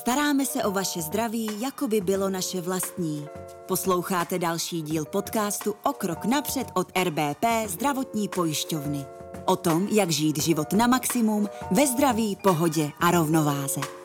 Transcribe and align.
Staráme 0.00 0.46
se 0.46 0.64
o 0.64 0.70
vaše 0.70 1.02
zdraví, 1.02 1.60
jako 1.60 1.88
by 1.88 2.00
bylo 2.00 2.30
naše 2.30 2.60
vlastní. 2.60 3.26
Posloucháte 3.68 4.38
další 4.38 4.82
díl 4.82 5.04
podcastu 5.04 5.74
O 5.82 5.92
krok 5.92 6.24
napřed 6.24 6.66
od 6.74 6.92
RBP 7.04 7.44
Zdravotní 7.66 8.28
pojišťovny. 8.28 9.06
O 9.44 9.56
tom, 9.56 9.88
jak 9.90 10.10
žít 10.10 10.42
život 10.42 10.72
na 10.72 10.86
maximum 10.86 11.48
ve 11.70 11.86
zdraví, 11.86 12.36
pohodě 12.42 12.90
a 13.00 13.10
rovnováze. 13.10 13.99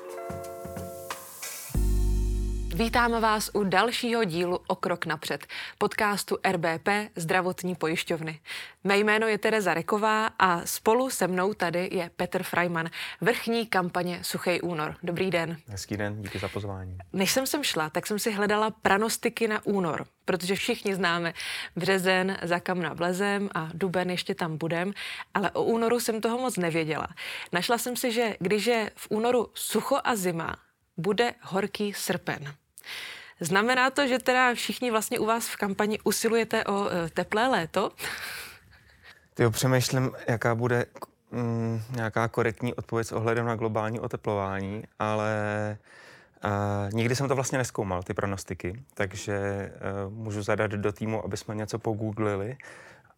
Vítáme 2.75 3.19
vás 3.19 3.49
u 3.53 3.63
dalšího 3.63 4.23
dílu 4.23 4.59
O 4.67 4.75
krok 4.75 5.05
napřed, 5.05 5.47
podcastu 5.77 6.37
RBP 6.51 6.89
Zdravotní 7.15 7.75
pojišťovny. 7.75 8.39
Mé 8.83 8.97
jméno 8.97 9.27
je 9.27 9.37
Tereza 9.37 9.73
Reková 9.73 10.27
a 10.39 10.65
spolu 10.65 11.09
se 11.09 11.27
mnou 11.27 11.53
tady 11.53 11.89
je 11.91 12.11
Petr 12.15 12.43
Freiman, 12.43 12.89
vrchní 13.21 13.67
kampaně 13.67 14.19
Suchý 14.21 14.61
únor. 14.61 14.95
Dobrý 15.03 15.31
den. 15.31 15.57
Hezký 15.67 15.97
den, 15.97 16.21
díky 16.21 16.39
za 16.39 16.47
pozvání. 16.47 16.97
Než 17.13 17.31
jsem 17.31 17.47
sem 17.47 17.63
šla, 17.63 17.89
tak 17.89 18.07
jsem 18.07 18.19
si 18.19 18.31
hledala 18.31 18.71
pranostiky 18.71 19.47
na 19.47 19.65
únor, 19.65 20.05
protože 20.25 20.55
všichni 20.55 20.95
známe 20.95 21.33
březen, 21.75 22.37
za 22.41 22.59
kam 22.59 22.95
vlezem 22.95 23.49
a 23.55 23.69
duben 23.73 24.09
ještě 24.09 24.35
tam 24.35 24.57
budem, 24.57 24.93
ale 25.33 25.51
o 25.51 25.63
únoru 25.63 25.99
jsem 25.99 26.21
toho 26.21 26.37
moc 26.37 26.57
nevěděla. 26.57 27.07
Našla 27.51 27.77
jsem 27.77 27.95
si, 27.95 28.11
že 28.11 28.35
když 28.39 28.65
je 28.65 28.91
v 28.95 29.07
únoru 29.09 29.47
sucho 29.53 29.97
a 30.03 30.15
zima, 30.15 30.55
bude 30.97 31.33
horký 31.41 31.93
srpen. 31.93 32.55
Znamená 33.39 33.89
to, 33.89 34.07
že 34.07 34.19
teda 34.19 34.53
všichni 34.53 34.91
vlastně 34.91 35.19
u 35.19 35.25
vás 35.25 35.47
v 35.47 35.55
kampani 35.55 35.99
usilujete 36.03 36.63
o 36.63 36.89
e, 36.89 37.09
teplé 37.09 37.47
léto? 37.47 37.91
Ty 39.33 39.49
přemýšlím, 39.49 40.11
jaká 40.27 40.55
bude 40.55 40.85
mm, 41.31 41.81
nějaká 41.95 42.27
korektní 42.27 42.73
odpověď 42.73 43.07
s 43.07 43.11
ohledem 43.11 43.45
na 43.45 43.55
globální 43.55 43.99
oteplování, 43.99 44.83
ale 44.99 45.33
uh, 46.45 46.51
nikdy 46.93 47.15
jsem 47.15 47.27
to 47.27 47.35
vlastně 47.35 47.57
neskoumal, 47.57 48.03
ty 48.03 48.13
pronostiky, 48.13 48.83
takže 48.93 49.39
uh, 50.07 50.13
můžu 50.13 50.41
zadat 50.41 50.71
do 50.71 50.91
týmu, 50.91 51.25
aby 51.25 51.37
jsme 51.37 51.55
něco 51.55 51.79
pogooglili, 51.79 52.57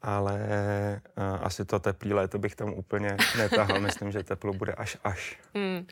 ale 0.02 0.40
uh, 1.18 1.46
asi 1.46 1.66
to 1.66 1.80
teplý 1.80 2.14
léto 2.14 2.40
bych 2.40 2.56
tam 2.56 2.74
úplně 2.74 3.18
netahal. 3.38 3.80
Myslím, 3.80 4.12
že 4.12 4.24
teplo 4.24 4.54
bude 4.54 4.74
až 4.74 4.98
až. 5.04 5.40
Hmm. 5.56 5.88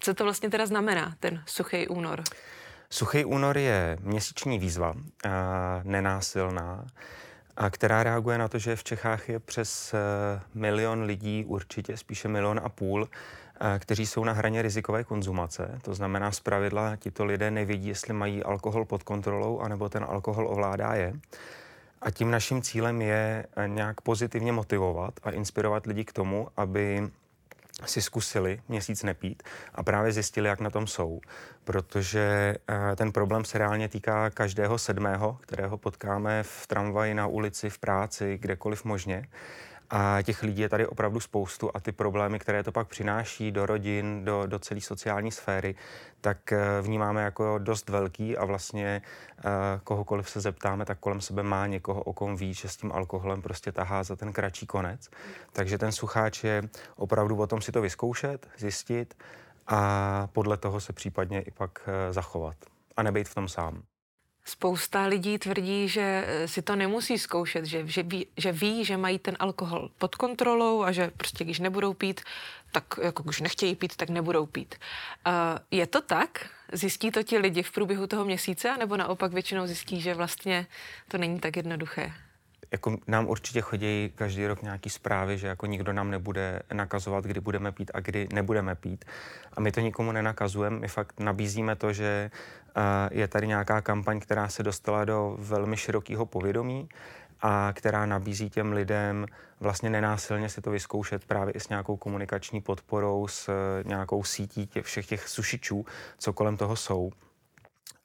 Co 0.00 0.14
to 0.14 0.24
vlastně 0.24 0.50
teda 0.50 0.66
znamená, 0.66 1.14
ten 1.20 1.42
suchý 1.46 1.88
únor? 1.88 2.22
Suchý 2.92 3.24
únor 3.24 3.58
je 3.58 3.98
měsíční 4.00 4.58
výzva, 4.58 4.94
nenásilná, 5.82 6.86
a 7.56 7.70
která 7.70 8.02
reaguje 8.02 8.38
na 8.38 8.48
to, 8.48 8.58
že 8.58 8.76
v 8.76 8.84
Čechách 8.84 9.28
je 9.28 9.38
přes 9.38 9.94
e, 9.94 9.98
milion 10.54 11.02
lidí, 11.02 11.44
určitě 11.44 11.96
spíše 11.96 12.28
milion 12.28 12.60
a 12.64 12.68
půl, 12.68 13.08
e, 13.60 13.78
kteří 13.78 14.06
jsou 14.06 14.24
na 14.24 14.32
hraně 14.32 14.62
rizikové 14.62 15.04
konzumace. 15.04 15.78
To 15.82 15.94
znamená, 15.94 16.32
z 16.32 16.40
pravidla 16.40 16.96
tito 16.96 17.24
lidé 17.24 17.50
nevědí, 17.50 17.88
jestli 17.88 18.12
mají 18.12 18.42
alkohol 18.42 18.84
pod 18.84 19.02
kontrolou, 19.02 19.60
anebo 19.60 19.88
ten 19.88 20.04
alkohol 20.08 20.48
ovládá 20.48 20.94
je. 20.94 21.14
A 22.02 22.10
tím 22.10 22.30
naším 22.30 22.62
cílem 22.62 23.02
je 23.02 23.46
nějak 23.66 24.00
pozitivně 24.00 24.52
motivovat 24.52 25.14
a 25.22 25.30
inspirovat 25.30 25.86
lidi 25.86 26.04
k 26.04 26.12
tomu, 26.12 26.48
aby 26.56 27.10
si 27.86 28.02
zkusili 28.02 28.60
měsíc 28.68 29.02
nepít 29.02 29.42
a 29.74 29.82
právě 29.82 30.12
zjistili, 30.12 30.48
jak 30.48 30.60
na 30.60 30.70
tom 30.70 30.86
jsou. 30.86 31.20
Protože 31.64 32.54
eh, 32.68 32.96
ten 32.96 33.12
problém 33.12 33.44
se 33.44 33.58
reálně 33.58 33.88
týká 33.88 34.30
každého 34.30 34.78
sedmého, 34.78 35.38
kterého 35.40 35.78
potkáme 35.78 36.42
v 36.42 36.66
tramvaji, 36.66 37.14
na 37.14 37.26
ulici, 37.26 37.70
v 37.70 37.78
práci, 37.78 38.38
kdekoliv 38.38 38.84
možně. 38.84 39.26
A 39.94 40.22
těch 40.22 40.42
lidí 40.42 40.62
je 40.62 40.68
tady 40.68 40.86
opravdu 40.86 41.20
spoustu 41.20 41.70
a 41.74 41.80
ty 41.80 41.92
problémy, 41.92 42.38
které 42.38 42.62
to 42.62 42.72
pak 42.72 42.88
přináší 42.88 43.52
do 43.52 43.66
rodin, 43.66 44.24
do, 44.24 44.46
do 44.46 44.58
celé 44.58 44.80
sociální 44.80 45.32
sféry, 45.32 45.74
tak 46.20 46.52
eh, 46.52 46.58
vnímáme 46.82 47.22
jako 47.22 47.58
dost 47.58 47.88
velký 47.88 48.36
a 48.36 48.44
vlastně 48.44 49.02
eh, 49.38 49.42
kohokoliv 49.84 50.30
se 50.30 50.40
zeptáme, 50.40 50.84
tak 50.84 50.98
kolem 50.98 51.20
sebe 51.20 51.42
má 51.42 51.66
někoho, 51.66 52.02
o 52.02 52.12
kom 52.12 52.36
ví, 52.36 52.54
že 52.54 52.68
s 52.68 52.76
tím 52.76 52.92
alkoholem 52.92 53.42
prostě 53.42 53.72
tahá 53.72 54.02
za 54.02 54.16
ten 54.16 54.32
kratší 54.32 54.66
konec. 54.66 55.10
Takže 55.52 55.78
ten 55.78 55.92
sucháč 55.92 56.44
je 56.44 56.62
opravdu 56.96 57.36
o 57.36 57.46
tom 57.46 57.60
si 57.60 57.72
to 57.72 57.80
vyzkoušet, 57.80 58.48
zjistit 58.58 59.14
a 59.66 60.28
podle 60.32 60.56
toho 60.56 60.80
se 60.80 60.92
případně 60.92 61.40
i 61.40 61.50
pak 61.50 61.88
eh, 61.88 62.12
zachovat 62.12 62.56
a 62.96 63.02
nebejt 63.02 63.28
v 63.28 63.34
tom 63.34 63.48
sám. 63.48 63.82
Spousta 64.44 65.06
lidí 65.06 65.38
tvrdí, 65.38 65.88
že 65.88 66.24
eh, 66.26 66.48
si 66.48 66.62
to 66.62 66.76
nemusí 66.76 67.18
zkoušet, 67.18 67.64
že, 67.64 67.86
že, 67.86 68.02
ví, 68.02 68.26
že 68.36 68.52
ví, 68.52 68.84
že 68.84 68.96
mají 68.96 69.18
ten 69.18 69.36
alkohol 69.38 69.90
pod 69.98 70.14
kontrolou 70.14 70.82
a 70.82 70.92
že 70.92 71.10
prostě 71.16 71.44
když 71.44 71.58
nebudou 71.58 71.94
pít, 71.94 72.20
tak 72.72 72.84
jako 73.02 73.22
když 73.22 73.40
nechtějí 73.40 73.74
pít, 73.74 73.96
tak 73.96 74.10
nebudou 74.10 74.46
pít. 74.46 74.74
Uh, 75.26 75.32
je 75.70 75.86
to 75.86 76.00
tak? 76.00 76.46
Zjistí 76.72 77.10
to 77.10 77.22
ti 77.22 77.38
lidi 77.38 77.62
v 77.62 77.72
průběhu 77.72 78.06
toho 78.06 78.24
měsíce, 78.24 78.76
nebo 78.78 78.96
naopak 78.96 79.32
většinou 79.32 79.66
zjistí, 79.66 80.00
že 80.00 80.14
vlastně 80.14 80.66
to 81.08 81.18
není 81.18 81.40
tak 81.40 81.56
jednoduché? 81.56 82.12
Jako 82.72 82.96
nám 83.06 83.28
určitě 83.28 83.60
chodí 83.60 84.12
každý 84.14 84.46
rok 84.46 84.62
nějaký 84.62 84.90
zprávy, 84.90 85.38
že 85.38 85.46
jako 85.46 85.66
nikdo 85.66 85.92
nám 85.92 86.10
nebude 86.10 86.62
nakazovat, 86.72 87.24
kdy 87.24 87.40
budeme 87.40 87.72
pít 87.72 87.90
a 87.94 88.00
kdy 88.00 88.28
nebudeme 88.32 88.74
pít. 88.74 89.04
A 89.52 89.60
my 89.60 89.72
to 89.72 89.80
nikomu 89.80 90.12
nenakazujeme, 90.12 90.78
my 90.78 90.88
fakt 90.88 91.20
nabízíme 91.20 91.76
to, 91.76 91.92
že 91.92 92.30
uh, 92.76 92.82
je 93.10 93.28
tady 93.28 93.46
nějaká 93.46 93.80
kampaň, 93.80 94.20
která 94.20 94.48
se 94.48 94.62
dostala 94.62 95.04
do 95.04 95.36
velmi 95.38 95.76
širokého 95.76 96.26
povědomí 96.26 96.88
a 97.40 97.72
která 97.72 98.06
nabízí 98.06 98.50
těm 98.50 98.72
lidem 98.72 99.26
vlastně 99.60 99.90
nenásilně 99.90 100.48
si 100.48 100.60
to 100.60 100.70
vyzkoušet 100.70 101.24
právě 101.24 101.52
i 101.52 101.60
s 101.60 101.68
nějakou 101.68 101.96
komunikační 101.96 102.60
podporou, 102.60 103.28
s 103.28 103.48
uh, 103.48 103.54
nějakou 103.88 104.24
sítí 104.24 104.66
těch, 104.66 104.84
všech 104.84 105.06
těch 105.06 105.28
sušičů, 105.28 105.86
co 106.18 106.32
kolem 106.32 106.56
toho 106.56 106.76
jsou. 106.76 107.10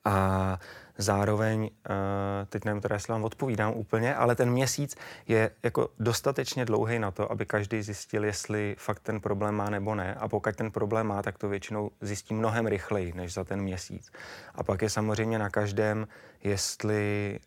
A 0.05 0.59
Zároveň, 0.97 1.69
eh, 1.89 2.45
teď 2.45 2.65
nevím 2.65 2.81
jestli 2.93 3.11
vám 3.11 3.23
odpovídám 3.23 3.73
úplně, 3.73 4.15
ale 4.15 4.35
ten 4.35 4.51
měsíc 4.51 4.95
je 5.27 5.51
jako 5.63 5.89
dostatečně 5.99 6.65
dlouhý 6.65 6.99
na 6.99 7.11
to, 7.11 7.31
aby 7.31 7.45
každý 7.45 7.81
zjistil, 7.81 8.25
jestli 8.25 8.75
fakt 8.79 8.99
ten 8.99 9.21
problém 9.21 9.55
má 9.55 9.69
nebo 9.69 9.95
ne. 9.95 10.15
A 10.15 10.27
pokud 10.27 10.55
ten 10.55 10.71
problém 10.71 11.07
má, 11.07 11.21
tak 11.23 11.37
to 11.37 11.49
většinou 11.49 11.91
zjistí 12.01 12.33
mnohem 12.33 12.67
rychleji 12.67 13.13
než 13.13 13.33
za 13.33 13.43
ten 13.43 13.61
měsíc. 13.61 14.11
A 14.55 14.63
pak 14.63 14.81
je 14.81 14.89
samozřejmě 14.89 15.39
na 15.39 15.49
každém, 15.49 16.07
jestli 16.43 17.39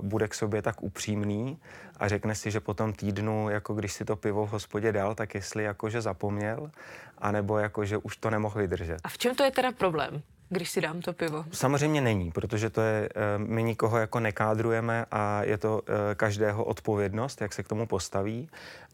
uh, 0.00 0.08
bude 0.08 0.28
k 0.28 0.34
sobě 0.34 0.62
tak 0.62 0.82
upřímný 0.82 1.58
a 1.96 2.08
řekne 2.08 2.34
si, 2.34 2.50
že 2.50 2.60
po 2.60 2.74
tom 2.74 2.92
týdnu, 2.92 3.50
jako 3.50 3.74
když 3.74 3.92
si 3.92 4.04
to 4.04 4.16
pivo 4.16 4.46
v 4.46 4.50
hospodě 4.50 4.92
dal, 4.92 5.14
tak 5.14 5.34
jestli 5.34 5.64
jakože 5.64 6.00
zapomněl, 6.00 6.70
anebo 7.18 7.58
jakože 7.58 7.96
už 7.96 8.16
to 8.16 8.30
nemohl 8.30 8.60
vydržet. 8.60 8.98
A 9.04 9.08
v 9.08 9.18
čem 9.18 9.34
to 9.34 9.42
je 9.44 9.50
teda 9.50 9.72
problém? 9.72 10.22
Když 10.48 10.70
si 10.70 10.80
dám 10.80 11.00
to 11.00 11.12
pivo? 11.12 11.44
Samozřejmě 11.52 12.00
není, 12.00 12.30
protože 12.30 12.70
to 12.70 12.80
je, 12.80 13.08
eh, 13.14 13.38
my 13.38 13.62
nikoho 13.62 13.98
jako 13.98 14.20
nekádrujeme 14.20 15.06
a 15.10 15.42
je 15.44 15.58
to 15.58 15.82
eh, 15.86 16.14
každého 16.14 16.64
odpovědnost, 16.64 17.40
jak 17.40 17.52
se 17.52 17.62
k 17.62 17.68
tomu 17.68 17.86
postaví. 17.86 18.50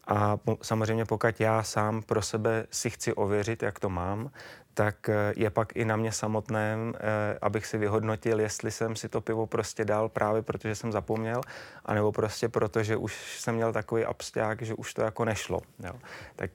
A 0.07 0.37
samozřejmě 0.61 1.05
pokud 1.05 1.39
já 1.39 1.63
sám 1.63 2.01
pro 2.01 2.21
sebe 2.21 2.65
si 2.71 2.89
chci 2.89 3.13
ověřit, 3.13 3.63
jak 3.63 3.79
to 3.79 3.89
mám, 3.89 4.31
tak 4.73 5.09
eh, 5.09 5.33
je 5.35 5.49
pak 5.49 5.75
i 5.75 5.85
na 5.85 5.95
mě 5.95 6.11
samotném, 6.11 6.93
abych 7.41 7.65
si 7.65 7.77
vyhodnotil, 7.77 8.39
jestli 8.39 8.71
jsem 8.71 8.95
si 8.95 9.09
to 9.09 9.21
pivo 9.21 9.47
prostě 9.47 9.85
dal 9.85 10.09
právě 10.09 10.41
protože 10.41 10.75
jsem 10.75 10.91
zapomněl, 10.91 11.41
anebo 11.85 12.11
prostě 12.11 12.49
proto, 12.49 12.83
že 12.83 12.95
už 12.95 13.39
jsem 13.39 13.55
měl 13.55 13.73
takový 13.73 14.05
absták, 14.05 14.61
že 14.61 14.73
už 14.73 14.93
to 14.93 15.01
jako 15.01 15.25
nešlo. 15.25 15.61
Jo. 15.83 15.93
Tak 16.35 16.51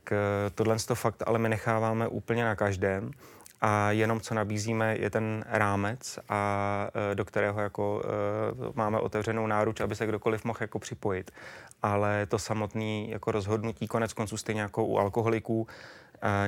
tohle 0.55 0.77
to 0.87 0.95
fakt 0.95 1.23
ale 1.27 1.39
my 1.39 1.49
necháváme 1.49 2.09
úplně 2.09 2.45
na 2.45 2.57
každém 2.57 3.11
a 3.61 3.91
jenom 3.91 4.21
co 4.21 4.35
nabízíme 4.35 4.97
je 4.97 5.11
ten 5.11 5.45
rámec, 5.49 6.19
a 6.29 6.89
e, 7.13 7.15
do 7.15 7.25
kterého 7.25 7.61
jako 7.61 8.03
e, 8.05 8.73
máme 8.75 8.99
otevřenou 8.99 9.47
náruč, 9.47 9.81
aby 9.81 9.97
se 9.97 10.07
kdokoliv 10.07 10.45
mohl 10.45 10.59
jako 10.61 10.79
připojit. 10.79 11.31
Ale 11.83 12.27
to 12.27 12.39
samotné 12.39 13.05
jako 13.05 13.33
rozhodnutí, 13.33 13.87
konec 13.87 14.13
konců 14.13 14.37
stejně 14.37 14.61
jako 14.61 14.85
u 14.85 14.99
alkoholiků, 14.99 15.67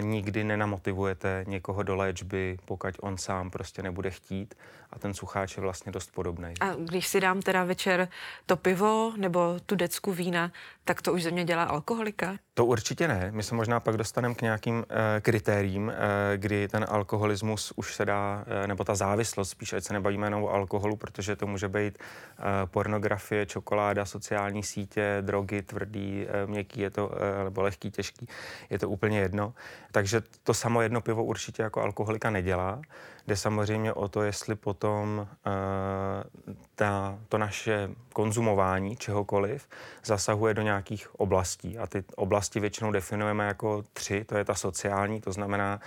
nikdy 0.01 0.45
nenamotivujete 0.45 1.45
někoho 1.49 1.83
do 1.83 1.97
léčby, 1.97 2.59
pokud 2.65 2.95
on 3.01 3.19
sám 3.19 3.51
prostě 3.51 3.83
nebude 3.83 4.10
chtít 4.10 4.54
a 4.91 4.98
ten 4.98 5.15
sucháč 5.15 5.57
je 5.57 5.60
vlastně 5.60 5.92
dost 5.92 6.15
podobný. 6.15 6.54
A 6.60 6.75
když 6.75 7.09
si 7.09 7.21
dám 7.21 7.42
teda 7.42 7.65
večer 7.65 8.09
to 8.47 8.57
pivo 8.57 9.13
nebo 9.16 9.57
tu 9.66 9.75
decku 9.75 10.13
vína, 10.13 10.53
tak 10.84 11.03
to 11.03 11.13
už 11.13 11.23
ze 11.23 11.31
mě 11.31 11.45
dělá 11.45 11.65
alkoholika? 11.65 12.37
To 12.55 12.65
určitě 12.65 13.09
ne. 13.09 13.29
My 13.31 13.43
se 13.43 13.55
možná 13.55 13.81
pak 13.81 13.97
dostaneme 13.97 14.34
k 14.34 14.43
nějakým 14.43 14.77
uh, 14.77 14.84
kritériím, 15.21 15.87
uh, 15.87 15.93
kdy 16.37 16.69
ten 16.69 16.87
alkoholismus 16.89 17.73
už 17.77 17.95
se 17.95 18.05
dá, 18.05 18.45
uh, 18.47 18.67
nebo 18.67 18.84
ta 18.84 18.95
závislost, 18.95 19.51
spíš 19.51 19.73
ať 19.73 19.84
se 19.84 19.93
nebavíme 19.93 20.27
jenom 20.27 20.43
o 20.45 20.51
alkoholu, 20.51 20.97
protože 20.97 21.37
to 21.37 21.47
může 21.47 21.69
být 21.69 21.99
uh, 21.99 22.45
pornografie, 22.71 23.47
čokoláda, 23.47 24.05
sociální 24.05 24.63
sítě, 24.63 25.19
drogy, 25.21 25.63
tvrdý, 25.63 26.27
uh, 26.45 26.51
měkký, 26.51 26.81
je 26.81 26.91
to, 26.91 27.07
uh, 27.07 27.15
nebo 27.45 27.63
lehký, 27.63 27.91
těžký, 27.91 28.29
je 28.71 28.79
to 28.79 28.89
úplně 28.89 29.21
jedno. 29.21 29.55
Takže 29.93 30.23
to 30.43 30.55
samo 30.55 30.83
jedno 30.83 31.01
pivo 31.01 31.25
určitě 31.25 31.63
jako 31.63 31.81
alkoholika 31.81 32.31
nedělá. 32.31 32.83
Jde 33.27 33.36
samozřejmě 33.36 33.92
o 33.92 34.09
to, 34.09 34.22
jestli 34.22 34.54
potom 34.54 35.28
uh, 35.47 36.54
ta, 36.74 37.19
to 37.28 37.39
naše 37.39 37.91
konzumování 38.13 38.97
čehokoliv 38.97 39.69
zasahuje 40.04 40.54
do 40.54 40.63
nějakých 40.63 41.21
oblastí. 41.21 41.78
A 41.78 41.86
ty 41.86 42.04
oblasti 42.16 42.60
většinou 42.60 42.92
definujeme 42.92 43.47
jako 43.47 43.83
tři. 43.92 44.24
To 44.24 44.36
je 44.36 44.45
ta 44.45 44.54
sociální, 44.54 45.21
to 45.21 45.33
znamená 45.33 45.80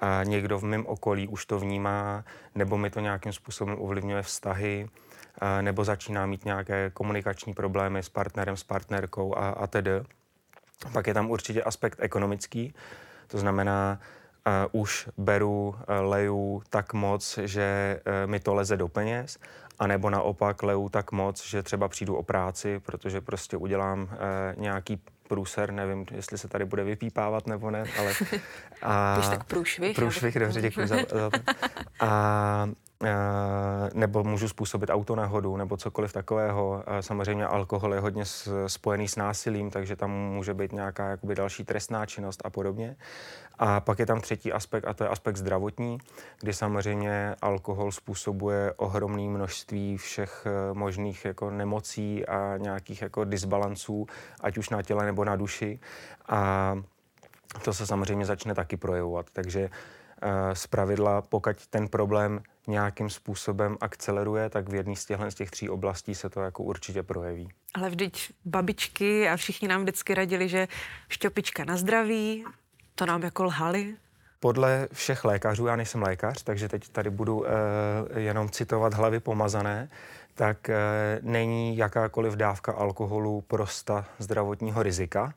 a 0.00 0.24
někdo 0.24 0.58
v 0.58 0.64
mém 0.64 0.86
okolí 0.86 1.28
už 1.28 1.46
to 1.46 1.58
vnímá, 1.58 2.24
nebo 2.54 2.78
mi 2.78 2.90
to 2.90 3.00
nějakým 3.00 3.32
způsobem 3.32 3.76
ovlivňuje 3.78 4.22
vztahy, 4.22 4.88
nebo 5.60 5.84
začíná 5.84 6.26
mít 6.26 6.44
nějaké 6.44 6.90
komunikační 6.90 7.54
problémy 7.54 8.02
s 8.02 8.08
partnerem, 8.08 8.56
s 8.56 8.64
partnerkou 8.64 9.34
a, 9.38 9.48
a 9.48 9.66
tedy. 9.66 9.90
Pak 10.92 11.06
je 11.06 11.14
tam 11.14 11.30
určitě 11.30 11.62
aspekt 11.62 11.98
ekonomický, 12.00 12.74
to 13.26 13.38
znamená, 13.38 13.98
uh, 14.00 14.17
už 14.72 15.08
beru, 15.16 15.68
uh, 15.68 15.74
leju 16.00 16.62
tak 16.70 16.92
moc, 16.92 17.38
že 17.42 18.00
uh, 18.06 18.30
mi 18.30 18.40
to 18.40 18.54
leze 18.54 18.76
do 18.76 18.88
peněz, 18.88 19.38
anebo 19.78 20.10
naopak 20.10 20.62
leju 20.62 20.88
tak 20.88 21.12
moc, 21.12 21.46
že 21.46 21.62
třeba 21.62 21.88
přijdu 21.88 22.16
o 22.16 22.22
práci, 22.22 22.80
protože 22.80 23.20
prostě 23.20 23.56
udělám 23.56 24.02
uh, 24.02 24.08
nějaký 24.62 25.00
průser, 25.28 25.72
nevím, 25.72 26.06
jestli 26.10 26.38
se 26.38 26.48
tady 26.48 26.64
bude 26.64 26.84
vypípávat 26.84 27.46
nebo 27.46 27.70
ne, 27.70 27.84
ale... 27.98 28.12
A, 28.82 29.14
Když 29.16 29.28
tak 29.28 29.44
průšvih. 29.44 29.96
Průšvih, 29.96 30.38
dobře, 30.38 30.60
děkuji 30.60 30.86
za, 30.86 30.96
za 30.96 31.30
to. 31.30 31.30
A 32.00 32.68
nebo 33.94 34.24
můžu 34.24 34.48
způsobit 34.48 34.90
autonehodu 34.90 35.56
nebo 35.56 35.76
cokoliv 35.76 36.12
takového. 36.12 36.84
Samozřejmě 37.00 37.46
alkohol 37.46 37.94
je 37.94 38.00
hodně 38.00 38.22
spojený 38.66 39.08
s 39.08 39.16
násilím, 39.16 39.70
takže 39.70 39.96
tam 39.96 40.10
může 40.10 40.54
být 40.54 40.72
nějaká 40.72 41.08
jakoby 41.08 41.34
další 41.34 41.64
trestná 41.64 42.06
činnost 42.06 42.42
a 42.44 42.50
podobně. 42.50 42.96
A 43.58 43.80
pak 43.80 43.98
je 43.98 44.06
tam 44.06 44.20
třetí 44.20 44.52
aspekt 44.52 44.84
a 44.84 44.94
to 44.94 45.04
je 45.04 45.10
aspekt 45.10 45.36
zdravotní, 45.36 45.98
kdy 46.40 46.52
samozřejmě 46.52 47.34
alkohol 47.42 47.92
způsobuje 47.92 48.72
ohromné 48.76 49.22
množství 49.22 49.96
všech 49.96 50.46
eh, 50.46 50.74
možných 50.74 51.24
jako 51.24 51.50
nemocí 51.50 52.26
a 52.26 52.56
nějakých 52.56 53.02
jako 53.02 53.24
disbalanců, 53.24 54.06
ať 54.40 54.58
už 54.58 54.68
na 54.68 54.82
těle 54.82 55.06
nebo 55.06 55.24
na 55.24 55.36
duši. 55.36 55.80
A 56.28 56.74
to 57.64 57.72
se 57.72 57.86
samozřejmě 57.86 58.26
začne 58.26 58.54
taky 58.54 58.76
projevovat. 58.76 59.26
Takže 59.32 59.60
eh, 59.60 59.97
z 60.52 60.66
pravidla, 60.66 61.22
pokud 61.22 61.66
ten 61.66 61.88
problém 61.88 62.42
nějakým 62.66 63.10
způsobem 63.10 63.76
akceleruje, 63.80 64.50
tak 64.50 64.68
v 64.68 64.74
jedné 64.74 64.96
z 64.96 65.04
těchto 65.04 65.30
z 65.30 65.34
těch 65.34 65.50
tří 65.50 65.68
oblastí 65.68 66.14
se 66.14 66.30
to 66.30 66.40
jako 66.40 66.62
určitě 66.62 67.02
projeví. 67.02 67.48
Ale 67.74 67.90
vždyť 67.90 68.32
babičky 68.44 69.28
a 69.28 69.36
všichni 69.36 69.68
nám 69.68 69.82
vždycky 69.82 70.14
radili, 70.14 70.48
že 70.48 70.68
šťopička 71.08 71.64
na 71.64 71.76
zdraví, 71.76 72.44
to 72.94 73.06
nám 73.06 73.22
jako 73.22 73.44
lhali. 73.44 73.96
Podle 74.40 74.88
všech 74.92 75.24
lékařů, 75.24 75.66
já 75.66 75.76
nejsem 75.76 76.02
lékař, 76.02 76.42
takže 76.42 76.68
teď 76.68 76.88
tady 76.88 77.10
budu 77.10 77.38
uh, 77.38 77.46
jenom 78.16 78.50
citovat 78.50 78.94
hlavy 78.94 79.20
pomazané, 79.20 79.90
tak 80.34 80.68
uh, 80.68 80.74
není 81.30 81.76
jakákoliv 81.76 82.32
dávka 82.34 82.72
alkoholu 82.72 83.40
prosta 83.40 84.04
zdravotního 84.18 84.82
rizika. 84.82 85.34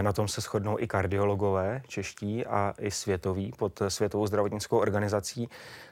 Na 0.00 0.12
tom 0.12 0.28
se 0.28 0.40
shodnou 0.40 0.78
i 0.78 0.86
kardiologové 0.86 1.82
čeští 1.88 2.46
a 2.46 2.74
i 2.78 2.90
světoví 2.90 3.52
pod 3.58 3.82
Světovou 3.88 4.26
zdravotnickou 4.26 4.78
organizací. 4.78 5.48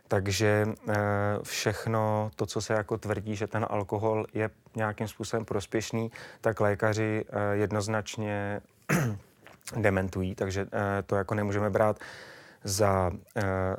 Takže 0.09 0.65
eh, 0.89 0.95
všechno 1.43 2.31
to, 2.37 2.47
co 2.47 2.61
se 2.61 2.73
jako 2.73 2.99
tvrdí, 2.99 3.37
že 3.37 3.47
ten 3.47 3.67
alkohol 3.71 4.27
je 4.35 4.51
nějakým 4.77 5.09
způsobem 5.09 5.45
prospěšný, 5.45 6.13
tak 6.41 6.61
lékaři 6.61 7.25
eh, 7.29 7.57
jednoznačně 7.57 8.61
dementují, 9.77 10.35
takže 10.35 10.67
eh, 10.73 11.03
to 11.03 11.17
jako 11.17 11.35
nemůžeme 11.35 11.71
brát 11.71 11.99
za, 12.65 13.13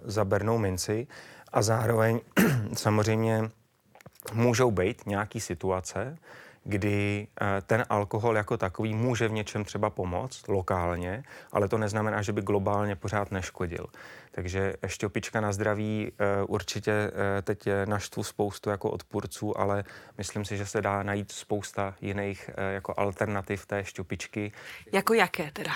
za 0.04 0.26
bernou 0.26 0.58
minci. 0.58 1.08
A 1.54 1.62
zároveň 1.62 2.20
samozřejmě 2.74 3.50
můžou 4.34 4.72
být 4.72 5.06
nějaké 5.06 5.40
situace, 5.40 6.18
kdy 6.64 7.28
eh, 7.42 7.62
ten 7.62 7.86
alkohol 7.90 8.38
jako 8.38 8.58
takový 8.58 8.94
může 8.94 9.28
v 9.28 9.32
něčem 9.32 9.66
třeba 9.66 9.90
pomoct 9.90 10.48
lokálně, 10.48 11.24
ale 11.52 11.68
to 11.68 11.78
neznamená, 11.78 12.22
že 12.22 12.34
by 12.34 12.42
globálně 12.42 12.96
pořád 12.96 13.32
neškodil. 13.32 13.88
Takže 14.32 14.74
šťopička 14.88 15.42
na 15.42 15.52
zdraví 15.52 16.12
eh, 16.12 16.44
určitě 16.44 16.92
eh, 16.92 17.42
teď 17.42 17.68
naštvu 17.86 18.24
spoustu 18.24 18.70
jako 18.70 18.90
odpůrců, 18.90 19.60
ale 19.60 19.84
myslím 20.18 20.46
si, 20.46 20.58
že 20.58 20.66
se 20.66 20.82
dá 20.82 21.04
najít 21.04 21.32
spousta 21.32 21.96
jiných 22.02 22.50
jako 22.72 22.94
alternativ 22.98 23.66
té 23.66 23.86
šťopičky. 23.86 24.52
Jako 24.92 25.14
jaké 25.14 25.52
teda? 25.52 25.72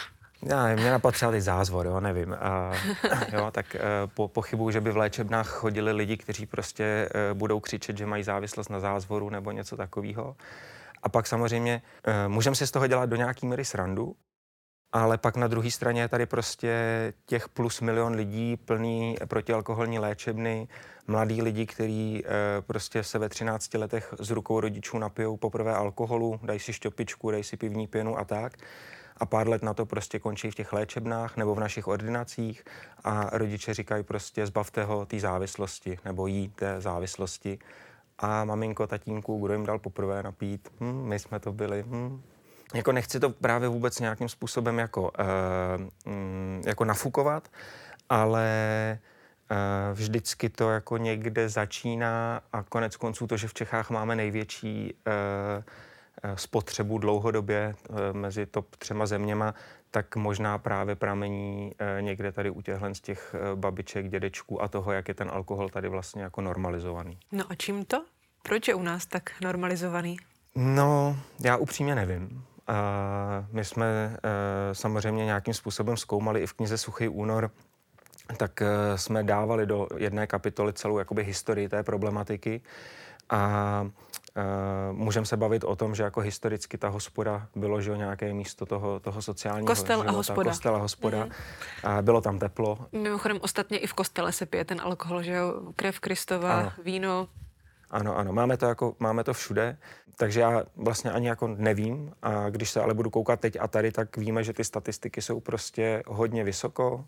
Já, 0.50 0.76
mě 0.76 0.92
napatřila 0.92 1.32
ty 1.32 1.42
zázvor, 1.42 1.86
jo, 1.86 2.00
nevím. 2.00 2.36
A, 2.40 2.74
jo, 3.32 3.52
tak 3.52 3.76
po, 4.14 4.28
pochybuju, 4.28 4.72
že 4.72 4.82
by 4.82 4.92
v 4.92 4.98
léčebnách 4.98 5.48
chodili 5.48 5.92
lidi, 5.92 6.18
kteří 6.18 6.46
prostě 6.46 7.10
budou 7.34 7.60
křičet, 7.60 7.98
že 7.98 8.06
mají 8.06 8.24
závislost 8.24 8.70
na 8.70 8.80
zázvoru 8.80 9.30
nebo 9.30 9.52
něco 9.52 9.78
takového. 9.78 10.36
A 11.04 11.10
pak 11.10 11.28
samozřejmě 11.28 11.82
uh, 12.08 12.14
můžeme 12.34 12.56
si 12.56 12.68
z 12.68 12.72
toho 12.72 12.88
dělat 12.88 13.10
do 13.10 13.16
nějaký 13.16 13.48
míry 13.48 13.66
srandu, 13.66 14.16
ale 14.92 15.18
pak 15.18 15.36
na 15.36 15.48
druhé 15.48 15.72
straně 15.72 16.02
je 16.02 16.08
tady 16.08 16.26
prostě 16.26 16.74
těch 17.26 17.50
plus 17.50 17.82
milion 17.82 18.14
lidí 18.14 18.58
plný 18.58 19.18
protialkoholní 19.28 20.00
léčebny, 20.00 20.68
mladí 21.08 21.42
lidi, 21.42 21.66
kteří 21.66 22.24
uh, 22.24 22.30
prostě 22.62 23.04
se 23.04 23.20
ve 23.20 23.30
13 23.30 23.74
letech 23.74 24.14
z 24.20 24.32
rukou 24.32 24.60
rodičů 24.60 24.98
napijou 24.98 25.38
poprvé 25.38 25.76
alkoholu, 25.76 26.40
dají 26.44 26.60
si 26.60 26.74
šťopičku, 26.74 27.32
dají 27.32 27.44
si 27.44 27.58
pivní 27.58 27.88
pěnu 27.88 28.20
a 28.20 28.26
tak. 28.26 28.54
A 29.18 29.26
pár 29.26 29.50
let 29.50 29.64
na 29.64 29.74
to 29.74 29.86
prostě 29.86 30.20
končí 30.20 30.52
v 30.52 30.56
těch 30.56 30.74
léčebnách 30.74 31.38
nebo 31.38 31.56
v 31.56 31.60
našich 31.60 31.88
ordinacích 31.88 32.64
a 33.04 33.30
rodiče 33.38 33.74
říkají 33.74 34.04
prostě 34.04 34.46
zbavte 34.46 34.84
ho 34.84 35.06
té 35.06 35.20
závislosti 35.20 35.98
nebo 36.06 36.28
jí 36.28 36.50
té 36.50 36.82
závislosti 36.82 37.60
a 38.24 38.46
maminko, 38.46 38.88
tatínku, 38.88 39.46
kdo 39.46 39.54
jim 39.54 39.66
dal 39.66 39.80
poprvé 39.80 40.24
napít, 40.24 40.70
hm, 40.80 41.04
my 41.04 41.20
jsme 41.20 41.40
to 41.40 41.52
byli, 41.52 41.84
hm. 41.88 42.22
Jako 42.74 42.92
nechci 42.92 43.20
to 43.20 43.30
právě 43.30 43.70
vůbec 43.70 44.00
nějakým 44.00 44.30
způsobem 44.30 44.80
jako, 44.80 45.02
uh, 45.02 46.12
jako 46.66 46.86
nafukovat, 46.86 47.48
ale 48.10 49.00
uh, 49.52 49.58
vždycky 49.98 50.50
to 50.50 50.70
jako 50.70 50.98
někde 50.98 51.50
začíná 51.50 52.42
a 52.54 52.64
konec 52.64 52.96
konců 52.96 53.28
to, 53.28 53.38
že 53.38 53.48
v 53.48 53.54
Čechách 53.54 53.90
máme 53.90 54.16
největší 54.16 54.94
uh, 54.94 55.64
spotřebu 56.36 56.98
dlouhodobě 56.98 57.76
mezi 58.12 58.46
top 58.46 58.76
třema 58.76 59.06
zeměma, 59.06 59.54
tak 59.92 60.16
možná 60.16 60.58
právě 60.58 60.96
pramení 60.96 61.72
někde 62.00 62.32
tady 62.32 62.50
u 62.50 62.62
těchhle 62.62 62.96
z 62.96 63.02
těch 63.02 63.36
babiček, 63.56 64.10
dědečků 64.10 64.62
a 64.62 64.68
toho, 64.68 64.92
jak 64.92 65.08
je 65.08 65.14
ten 65.14 65.30
alkohol 65.34 65.70
tady 65.70 65.90
vlastně 65.90 66.24
jako 66.24 66.42
normalizovaný. 66.42 67.20
No 67.32 67.44
a 67.50 67.56
čím 67.56 67.86
to? 67.86 68.06
Proč 68.44 68.68
je 68.68 68.76
u 68.76 68.82
nás 68.82 69.06
tak 69.06 69.32
normalizovaný? 69.42 70.18
No, 70.56 71.18
já 71.40 71.58
upřímně 71.58 71.96
nevím. 71.96 72.44
Uh, 72.70 72.76
my 73.52 73.66
jsme 73.66 74.10
uh, 74.10 74.20
samozřejmě 74.74 75.26
nějakým 75.26 75.54
způsobem 75.54 75.98
zkoumali 75.98 76.42
i 76.42 76.48
v 76.48 76.54
knize 76.54 76.78
Suchý 76.78 77.08
únor, 77.08 77.52
tak 78.38 78.62
uh, 78.62 78.98
jsme 78.98 79.24
dávali 79.24 79.66
do 79.66 79.88
jedné 79.98 80.28
kapitoly 80.28 80.74
celou 80.74 80.98
jakoby 80.98 81.24
historii 81.24 81.70
té 81.70 81.84
problematiky 81.84 82.62
a 83.30 83.88
Uh, 84.38 84.98
můžeme 84.98 85.26
se 85.26 85.38
bavit 85.38 85.64
o 85.64 85.76
tom, 85.76 85.96
že 85.96 86.04
jako 86.04 86.20
historicky 86.20 86.78
ta 86.78 86.88
hospoda 86.90 87.48
bylo 87.56 87.82
že 87.82 87.98
nějaké 87.98 88.34
místo 88.34 88.66
toho, 88.66 89.00
toho 89.00 89.22
sociálního 89.22 89.68
Kostel 89.68 89.98
života, 89.98 90.10
a 90.10 90.14
hospoda. 90.14 90.52
Kostel 90.52 90.76
a 90.76 90.80
hospoda. 90.80 91.26
Mm. 91.26 91.32
A 91.84 92.02
bylo 92.02 92.22
tam 92.22 92.40
teplo. 92.40 92.86
Mimochodem 92.92 93.38
ostatně 93.42 93.78
i 93.78 93.88
v 93.88 93.94
kostele 93.94 94.32
se 94.32 94.46
pije 94.46 94.66
ten 94.66 94.82
alkohol, 94.82 95.24
že 95.24 95.34
jo? 95.34 95.62
Krev 95.76 96.00
Kristova, 96.00 96.60
ano. 96.60 96.72
víno, 96.84 97.28
ano, 97.94 98.18
ano, 98.18 98.34
máme 98.34 98.58
to, 98.58 98.66
jako, 98.66 98.96
máme 99.00 99.24
to 99.24 99.34
všude, 99.34 99.78
takže 100.18 100.40
já 100.40 100.64
vlastně 100.76 101.12
ani 101.12 101.28
jako 101.28 101.48
nevím 101.48 102.14
a 102.22 102.50
když 102.50 102.70
se 102.70 102.82
ale 102.82 102.94
budu 102.94 103.10
koukat 103.10 103.40
teď 103.40 103.58
a 103.60 103.68
tady, 103.68 103.92
tak 103.92 104.18
víme, 104.18 104.44
že 104.44 104.54
ty 104.54 104.64
statistiky 104.64 105.22
jsou 105.22 105.40
prostě 105.40 106.04
hodně 106.08 106.44
vysoko, 106.44 107.06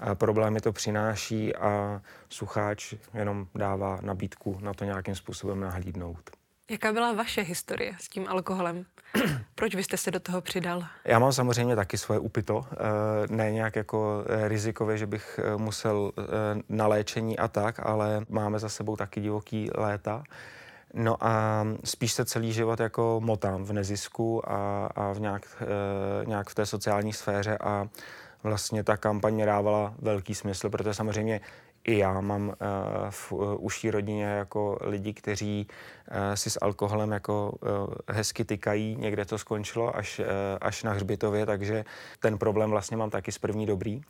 a 0.00 0.14
problémy 0.14 0.60
to 0.60 0.72
přináší 0.72 1.56
a 1.56 2.02
sucháč 2.28 2.94
jenom 3.14 3.46
dává 3.54 3.98
nabídku 4.02 4.58
na 4.60 4.74
to 4.74 4.84
nějakým 4.84 5.14
způsobem 5.14 5.60
nahlídnout. 5.60 6.30
Jaká 6.70 6.92
byla 6.92 7.12
vaše 7.12 7.42
historie 7.42 7.94
s 8.00 8.08
tím 8.08 8.28
alkoholem? 8.28 8.84
Proč 9.54 9.74
byste 9.74 9.96
se 9.96 10.10
do 10.10 10.20
toho 10.20 10.40
přidal? 10.40 10.84
Já 11.04 11.18
mám 11.18 11.32
samozřejmě 11.32 11.76
taky 11.76 11.98
svoje 11.98 12.20
upito, 12.20 12.66
eh, 12.72 12.76
ne 13.30 13.52
nějak 13.52 13.76
jako 13.76 14.24
eh, 14.28 14.48
rizikově, 14.48 14.98
že 14.98 15.06
bych 15.06 15.40
eh, 15.42 15.56
musel 15.56 16.12
na 16.68 16.86
léčení 16.86 17.38
a 17.38 17.48
tak, 17.48 17.86
ale 17.86 18.26
máme 18.28 18.58
za 18.58 18.68
sebou 18.68 18.96
taky 18.96 19.20
divoký 19.20 19.70
léta. 19.74 20.24
No 20.94 21.16
a 21.20 21.64
spíš 21.84 22.12
se 22.12 22.24
celý 22.24 22.52
život 22.52 22.80
jako 22.80 23.20
motám 23.24 23.64
v 23.64 23.72
nezisku 23.72 24.50
a, 24.50 24.86
a 24.86 25.12
v 25.12 25.20
nějak, 25.20 25.62
nějak 26.26 26.50
v 26.50 26.54
té 26.54 26.66
sociální 26.66 27.12
sféře 27.12 27.58
a 27.58 27.88
vlastně 28.42 28.84
ta 28.84 28.96
kampaň 28.96 29.42
dávala 29.46 29.94
velký 29.98 30.34
smysl, 30.34 30.70
protože 30.70 30.94
samozřejmě 30.94 31.40
i 31.86 31.98
já 31.98 32.20
mám 32.20 32.48
uh, 32.48 32.54
v 33.10 33.32
uh, 33.32 33.64
uší 33.64 33.90
rodině 33.90 34.24
jako 34.24 34.78
lidi, 34.80 35.14
kteří 35.14 35.66
uh, 35.66 36.16
si 36.34 36.50
s 36.50 36.58
alkoholem 36.62 37.12
jako 37.12 37.58
hezky 38.08 38.44
tykají. 38.44 38.96
Někde 38.96 39.24
to 39.24 39.38
skončilo 39.38 39.96
až, 39.96 40.20
až 40.60 40.82
na 40.82 40.92
hřbitově, 40.92 41.46
takže 41.46 41.84
ten 42.20 42.38
problém 42.38 42.70
vlastně 42.70 42.96
mám 42.96 43.10
taky 43.10 43.32
z 43.32 43.38
první 43.38 43.66
dobrý. 43.66 44.00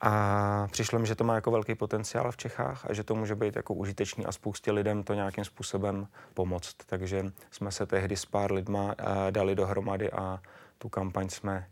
A 0.00 0.68
přišlo 0.70 0.98
mi, 0.98 1.06
že 1.06 1.14
to 1.14 1.24
má 1.24 1.34
jako 1.34 1.50
velký 1.50 1.74
potenciál 1.74 2.32
v 2.32 2.36
Čechách 2.36 2.86
a 2.90 2.92
že 2.92 3.04
to 3.04 3.14
může 3.14 3.34
být 3.34 3.56
jako 3.56 3.74
užitečný 3.74 4.26
a 4.26 4.32
spoustě 4.32 4.72
lidem 4.72 5.02
to 5.02 5.14
nějakým 5.14 5.44
způsobem 5.44 6.08
pomoct. 6.34 6.74
Takže 6.86 7.24
jsme 7.50 7.72
se 7.72 7.86
tehdy 7.86 8.16
s 8.16 8.24
pár 8.24 8.52
lidma 8.52 8.94
dali 9.30 9.54
dohromady 9.54 10.10
a 10.10 10.38
tu 10.78 10.88
kampaň 10.88 11.28
jsme 11.28 11.66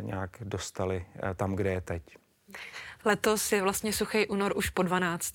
nějak 0.00 0.30
dostali 0.40 1.06
tam, 1.36 1.54
kde 1.54 1.72
je 1.72 1.80
teď. 1.80 2.02
Letos 3.04 3.52
je 3.52 3.62
vlastně 3.62 3.92
suchý 3.92 4.26
únor 4.26 4.52
už 4.56 4.70
po 4.70 4.82
12. 4.82 5.32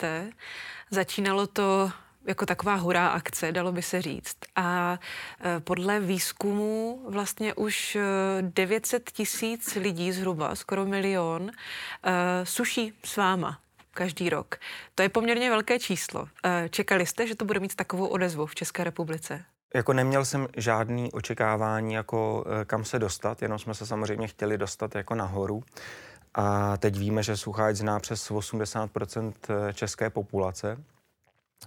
Začínalo 0.92 1.48
to 1.48 1.92
jako 2.26 2.46
taková 2.46 2.76
hurá 2.76 3.08
akce, 3.08 3.52
dalo 3.52 3.72
by 3.72 3.82
se 3.82 4.02
říct. 4.02 4.38
A 4.56 5.00
e, 5.42 5.60
podle 5.60 6.00
výzkumu 6.00 7.06
vlastně 7.10 7.54
už 7.54 7.98
900 8.42 9.10
e, 9.10 9.12
tisíc 9.12 9.76
lidí 9.76 10.12
zhruba, 10.12 10.56
skoro 10.56 10.86
milion, 10.86 11.52
e, 12.04 12.46
suší 12.46 12.94
s 13.06 13.18
váma 13.18 13.60
každý 13.94 14.30
rok. 14.30 14.56
To 14.96 15.04
je 15.04 15.10
poměrně 15.10 15.50
velké 15.50 15.80
číslo. 15.80 16.28
Čekali 16.70 17.06
jste, 17.06 17.28
že 17.28 17.36
to 17.36 17.46
bude 17.46 17.60
mít 17.60 17.76
takovou 17.76 18.08
odezvu 18.08 18.46
v 18.46 18.56
České 18.56 18.84
republice? 18.84 19.46
Jako 19.74 19.94
neměl 19.94 20.26
jsem 20.26 20.48
žádný 20.58 21.12
očekávání, 21.12 21.94
jako 21.94 22.46
kam 22.66 22.86
se 22.86 23.00
dostat, 23.00 23.42
jenom 23.42 23.60
jsme 23.60 23.74
se 23.74 23.86
samozřejmě 23.86 24.28
chtěli 24.28 24.58
dostat 24.58 24.96
jako 24.96 25.16
nahoru. 25.16 25.64
A 26.34 26.78
teď 26.78 26.98
víme, 26.98 27.24
že 27.24 27.38
sucháč 27.38 27.76
zná 27.76 28.00
přes 28.00 28.32
80% 28.32 29.34
české 29.74 30.10
populace. 30.10 30.78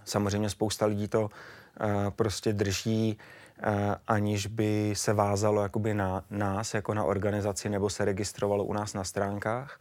Samozřejmě 0.04 0.50
spousta 0.50 0.87
lidí 0.87 1.09
to 1.09 1.23
uh, 1.23 1.28
prostě 2.11 2.52
drží, 2.52 3.18
uh, 3.66 3.73
aniž 4.06 4.47
by 4.47 4.92
se 4.97 5.12
vázalo 5.12 5.62
jakoby 5.62 5.94
na 5.94 6.25
nás, 6.30 6.75
jako 6.75 6.94
na 6.94 7.04
organizaci, 7.04 7.68
nebo 7.68 7.90
se 7.90 8.04
registrovalo 8.04 8.64
u 8.64 8.73
nás 8.73 8.94
na 8.94 9.04
stránkách. 9.04 9.78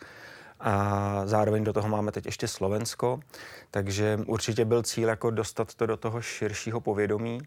A 0.60 1.22
zároveň 1.26 1.64
do 1.64 1.74
toho 1.74 1.90
máme 1.90 2.12
teď 2.12 2.26
ještě 2.26 2.48
Slovensko, 2.48 3.20
takže 3.72 4.20
určitě 4.26 4.66
byl 4.66 4.84
cíl 4.84 5.10
jako 5.10 5.32
dostat 5.32 5.74
to 5.74 5.86
do 5.86 5.98
toho 5.98 6.22
širšího 6.22 6.80
povědomí 6.82 7.42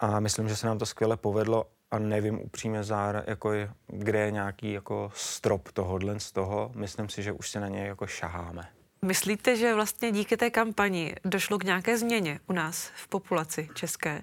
a 0.00 0.20
myslím, 0.20 0.48
že 0.48 0.56
se 0.56 0.66
nám 0.66 0.78
to 0.78 0.86
skvěle 0.86 1.16
povedlo 1.16 1.66
a 1.90 1.98
nevím 1.98 2.40
upřímně, 2.40 2.84
zára, 2.84 3.22
jako 3.26 3.52
je, 3.52 3.70
kde 3.86 4.18
je 4.18 4.30
nějaký 4.30 4.72
jako 4.72 5.12
strop 5.14 5.72
tohohle 5.72 6.20
z 6.20 6.32
toho. 6.32 6.72
Myslím 6.74 7.08
si, 7.08 7.22
že 7.22 7.32
už 7.32 7.50
se 7.50 7.60
na 7.60 7.68
něj 7.68 7.86
jako 7.86 8.06
šaháme. 8.06 8.68
Myslíte, 9.02 9.56
že 9.56 9.74
vlastně 9.74 10.12
díky 10.12 10.36
té 10.36 10.50
kampani 10.50 11.14
došlo 11.24 11.58
k 11.58 11.64
nějaké 11.64 11.98
změně 11.98 12.40
u 12.46 12.52
nás 12.52 12.90
v 12.94 13.08
populaci 13.08 13.68
české? 13.74 14.22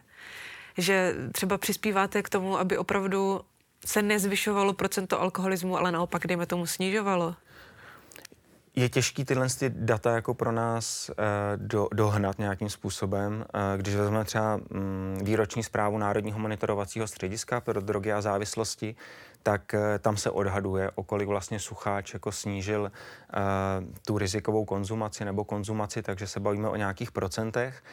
Že 0.77 1.15
třeba 1.31 1.57
přispíváte 1.57 2.23
k 2.23 2.29
tomu, 2.29 2.59
aby 2.59 2.77
opravdu 2.77 3.41
se 3.85 4.01
nezvyšovalo 4.01 4.73
procento 4.73 5.21
alkoholismu, 5.21 5.77
ale 5.77 5.91
naopak, 5.91 6.27
dejme 6.27 6.45
tomu, 6.45 6.65
snižovalo? 6.65 7.35
Je 8.77 8.89
těžký 8.89 9.25
tyhle 9.25 9.47
ty 9.59 9.69
data 9.69 10.11
jako 10.11 10.33
pro 10.33 10.51
nás 10.51 11.09
uh, 11.09 11.15
do, 11.55 11.87
dohnat 11.93 12.39
nějakým 12.39 12.69
způsobem. 12.69 13.45
Uh, 13.53 13.81
když 13.81 13.95
vezmeme 13.95 14.25
třeba 14.25 14.55
um, 14.55 15.17
výroční 15.23 15.63
zprávu 15.63 15.97
Národního 15.97 16.39
monitorovacího 16.39 17.07
střediska 17.07 17.61
pro 17.61 17.81
drogy 17.81 18.13
a 18.13 18.21
závislosti, 18.21 18.95
tak 19.43 19.61
uh, 19.73 19.79
tam 19.99 20.17
se 20.17 20.29
odhaduje, 20.29 20.91
o 20.95 21.03
kolik 21.03 21.27
vlastně 21.27 21.59
sucháč 21.59 22.13
jako 22.13 22.31
snížil 22.31 22.91
tu 24.05 24.17
rizikovou 24.17 24.65
konzumaci 24.65 25.25
nebo 25.25 25.43
konzumaci, 25.43 26.01
takže 26.01 26.27
se 26.27 26.39
bavíme 26.39 26.69
o 26.69 26.75
nějakých 26.75 27.11
procentech. 27.11 27.83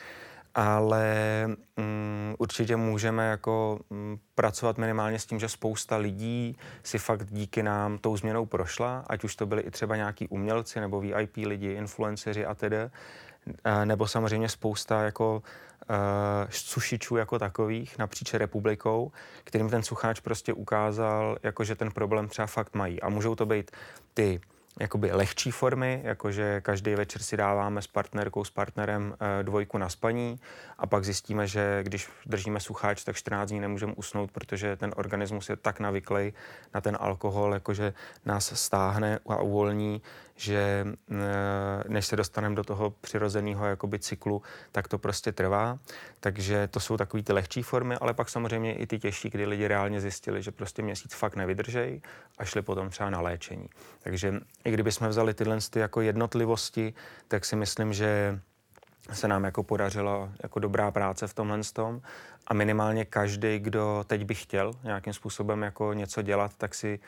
Ale 0.55 1.47
um, 1.79 2.35
určitě 2.39 2.77
můžeme 2.77 3.29
jako 3.29 3.81
um, 3.89 4.19
pracovat 4.35 4.79
minimálně 4.79 5.19
s 5.19 5.27
tím, 5.27 5.41
že 5.41 5.49
spousta 5.49 5.97
lidí 5.97 6.57
si 6.83 6.99
fakt 6.99 7.27
díky 7.31 7.63
nám 7.63 7.99
tou 7.99 8.17
změnou 8.17 8.47
prošla, 8.47 9.05
ať 9.07 9.25
už 9.25 9.37
to 9.37 9.47
byli 9.47 9.63
i 9.63 9.71
třeba 9.71 9.97
nějaký 9.97 10.29
umělci 10.29 10.81
nebo 10.81 11.01
VIP 11.01 11.37
lidi, 11.37 11.73
influenceři 11.73 12.47
a 12.47 12.55
tedy, 12.55 12.77
uh, 12.77 13.85
nebo 13.85 14.07
samozřejmě 14.07 14.49
spousta 14.49 15.03
jako 15.03 15.43
uh, 15.91 15.97
sušičů 16.51 17.17
jako 17.17 17.39
takových 17.39 17.99
napříč 17.99 18.35
republikou, 18.35 19.13
kterým 19.45 19.71
ten 19.71 19.83
sucháč 19.83 20.21
prostě 20.21 20.53
ukázal, 20.53 21.39
jako 21.43 21.65
že 21.65 21.75
ten 21.75 21.91
problém 21.91 22.29
třeba 22.29 22.47
fakt 22.47 22.75
mají. 22.75 23.03
A 23.03 23.09
můžou 23.09 23.35
to 23.35 23.47
být 23.47 23.71
ty 24.15 24.41
jakoby 24.81 25.13
lehčí 25.13 25.51
formy, 25.51 26.01
jakože 26.05 26.61
každý 26.61 26.95
večer 26.95 27.23
si 27.23 27.37
dáváme 27.37 27.83
s 27.83 27.87
partnerkou, 27.87 28.45
s 28.45 28.51
partnerem 28.51 29.15
e, 29.41 29.43
dvojku 29.43 29.79
na 29.79 29.89
spaní 29.89 30.41
a 30.79 30.87
pak 30.87 31.05
zjistíme, 31.05 31.47
že 31.47 31.81
když 31.83 32.09
držíme 32.27 32.61
sucháč, 32.61 33.05
tak 33.05 33.17
14 33.17 33.49
dní 33.49 33.61
nemůžeme 33.61 33.93
usnout, 33.97 34.33
protože 34.33 34.77
ten 34.77 34.93
organismus 34.97 35.49
je 35.49 35.57
tak 35.57 35.81
navyklý 35.81 36.33
na 36.75 36.81
ten 36.81 36.97
alkohol, 37.01 37.55
jakože 37.55 37.95
nás 38.25 38.53
stáhne 38.55 39.19
a 39.29 39.43
uvolní, 39.43 40.03
že 40.37 40.87
e, 41.11 41.89
než 41.89 42.07
se 42.07 42.17
dostaneme 42.17 42.55
do 42.55 42.65
toho 42.65 42.91
přirozeného 42.91 43.67
jakoby 43.67 43.99
cyklu, 43.99 44.43
tak 44.73 44.89
to 44.89 44.99
prostě 44.99 45.33
trvá. 45.33 45.79
Takže 46.21 46.69
to 46.69 46.81
jsou 46.81 46.97
takové 46.97 47.23
ty 47.23 47.33
lehčí 47.33 47.63
formy, 47.63 47.97
ale 48.01 48.15
pak 48.15 48.29
samozřejmě 48.29 48.75
i 48.75 48.87
ty 48.87 48.99
těžší, 48.99 49.31
kdy 49.31 49.47
lidi 49.47 49.69
reálně 49.69 50.01
zjistili, 50.01 50.43
že 50.43 50.51
prostě 50.51 50.83
měsíc 50.83 51.15
fakt 51.15 51.37
nevydržej 51.37 52.01
a 52.39 52.45
šli 52.45 52.63
potom 52.63 52.91
třeba 52.91 53.11
na 53.11 53.21
léčení. 53.21 53.69
Takže 54.03 54.41
i 54.65 54.71
kdyby 54.71 54.93
jsme 54.93 55.09
vzali 55.09 55.35
tyhle 55.35 55.59
ty 55.71 55.79
jako 55.79 56.01
jednotlivosti, 56.01 56.95
tak 57.29 57.45
si 57.45 57.57
myslím, 57.57 57.93
že 57.93 58.41
se 59.13 59.29
nám 59.29 59.45
jako 59.45 59.63
podařila 59.63 60.33
jako 60.43 60.59
dobrá 60.61 60.91
práce 60.91 61.27
v 61.27 61.35
tomhle 61.35 61.61
tom 61.73 62.01
a 62.47 62.55
minimálně 62.55 63.05
každý, 63.05 63.59
kdo 63.59 64.05
teď 64.07 64.25
by 64.25 64.35
chtěl 64.35 64.73
nějakým 64.85 65.13
způsobem 65.13 65.63
jako 65.63 65.93
něco 65.93 66.23
dělat, 66.23 66.53
tak 66.57 66.75
si 66.75 67.01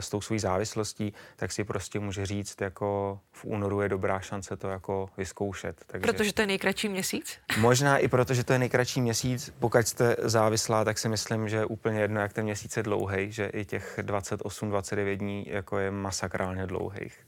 s 0.00 0.10
tou 0.10 0.20
svou 0.20 0.38
závislostí, 0.38 1.12
tak 1.36 1.52
si 1.52 1.64
prostě 1.64 2.00
může 2.00 2.26
říct, 2.26 2.60
jako 2.60 3.20
v 3.32 3.44
únoru 3.44 3.80
je 3.80 3.88
dobrá 3.88 4.20
šance 4.20 4.56
to 4.56 4.68
jako 4.68 5.08
vyzkoušet. 5.16 5.84
Takže... 5.86 6.12
Protože 6.12 6.32
to 6.32 6.42
je 6.42 6.46
nejkratší 6.46 6.88
měsíc? 6.88 7.38
Možná 7.58 7.98
i 7.98 8.08
proto, 8.08 8.34
že 8.34 8.44
to 8.44 8.52
je 8.52 8.58
nejkratší 8.58 9.00
měsíc. 9.00 9.52
Pokud 9.58 9.88
jste 9.88 10.16
závislá, 10.18 10.84
tak 10.84 10.98
si 10.98 11.08
myslím, 11.08 11.48
že 11.48 11.56
je 11.56 11.64
úplně 11.64 12.00
jedno, 12.00 12.20
jak 12.20 12.32
ten 12.32 12.44
měsíc 12.44 12.76
je 12.76 12.82
dlouhý, 12.82 13.32
že 13.32 13.46
i 13.46 13.64
těch 13.64 13.98
28-29 14.02 15.16
dní 15.16 15.46
jako 15.48 15.78
je 15.78 15.90
masakrálně 15.90 16.66
dlouhých. 16.66 17.18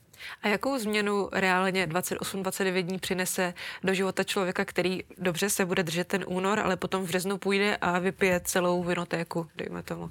A 0.43 0.49
jakou 0.49 0.79
změnu 0.79 1.29
reálně 1.33 1.87
28-29 1.87 2.83
dní 2.83 2.99
přinese 2.99 3.55
do 3.85 3.95
života 3.95 4.25
člověka, 4.25 4.65
který 4.65 5.01
dobře 5.19 5.51
se 5.51 5.65
bude 5.65 5.83
držet 5.83 6.09
ten 6.09 6.25
únor, 6.29 6.61
ale 6.61 6.77
potom 6.77 7.05
v 7.05 7.09
březnu 7.09 7.39
půjde 7.39 7.77
a 7.77 7.99
vypije 7.99 8.41
celou 8.41 8.85
vinotéku, 8.85 9.47
dejme 9.57 9.83
tomu? 9.83 10.11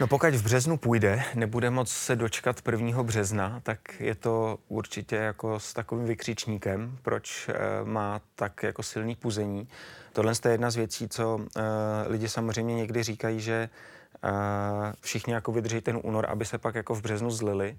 No 0.00 0.06
pokud 0.06 0.34
v 0.34 0.42
březnu 0.42 0.76
půjde, 0.76 1.22
nebude 1.34 1.70
moc 1.70 1.90
se 1.90 2.16
dočkat 2.16 2.60
1. 2.70 3.02
března, 3.02 3.60
tak 3.62 4.00
je 4.00 4.14
to 4.14 4.58
určitě 4.68 5.16
jako 5.16 5.60
s 5.60 5.72
takovým 5.72 6.06
vykřičníkem, 6.06 6.98
proč 7.02 7.48
e, 7.48 7.54
má 7.84 8.20
tak 8.34 8.62
jako 8.62 8.82
silný 8.82 9.16
puzení. 9.16 9.68
Tohle 10.12 10.32
je 10.44 10.50
jedna 10.50 10.70
z 10.70 10.76
věcí, 10.76 11.08
co 11.08 11.40
e, 11.56 11.62
lidi 12.08 12.28
samozřejmě 12.28 12.74
někdy 12.74 13.02
říkají, 13.02 13.40
že 13.40 13.68
všichni 15.00 15.32
jako 15.32 15.52
vydrží 15.52 15.80
ten 15.80 15.98
únor, 16.02 16.26
aby 16.28 16.44
se 16.44 16.58
pak 16.58 16.74
jako 16.74 16.94
v 16.94 17.02
březnu 17.02 17.30
zlili, 17.30 17.76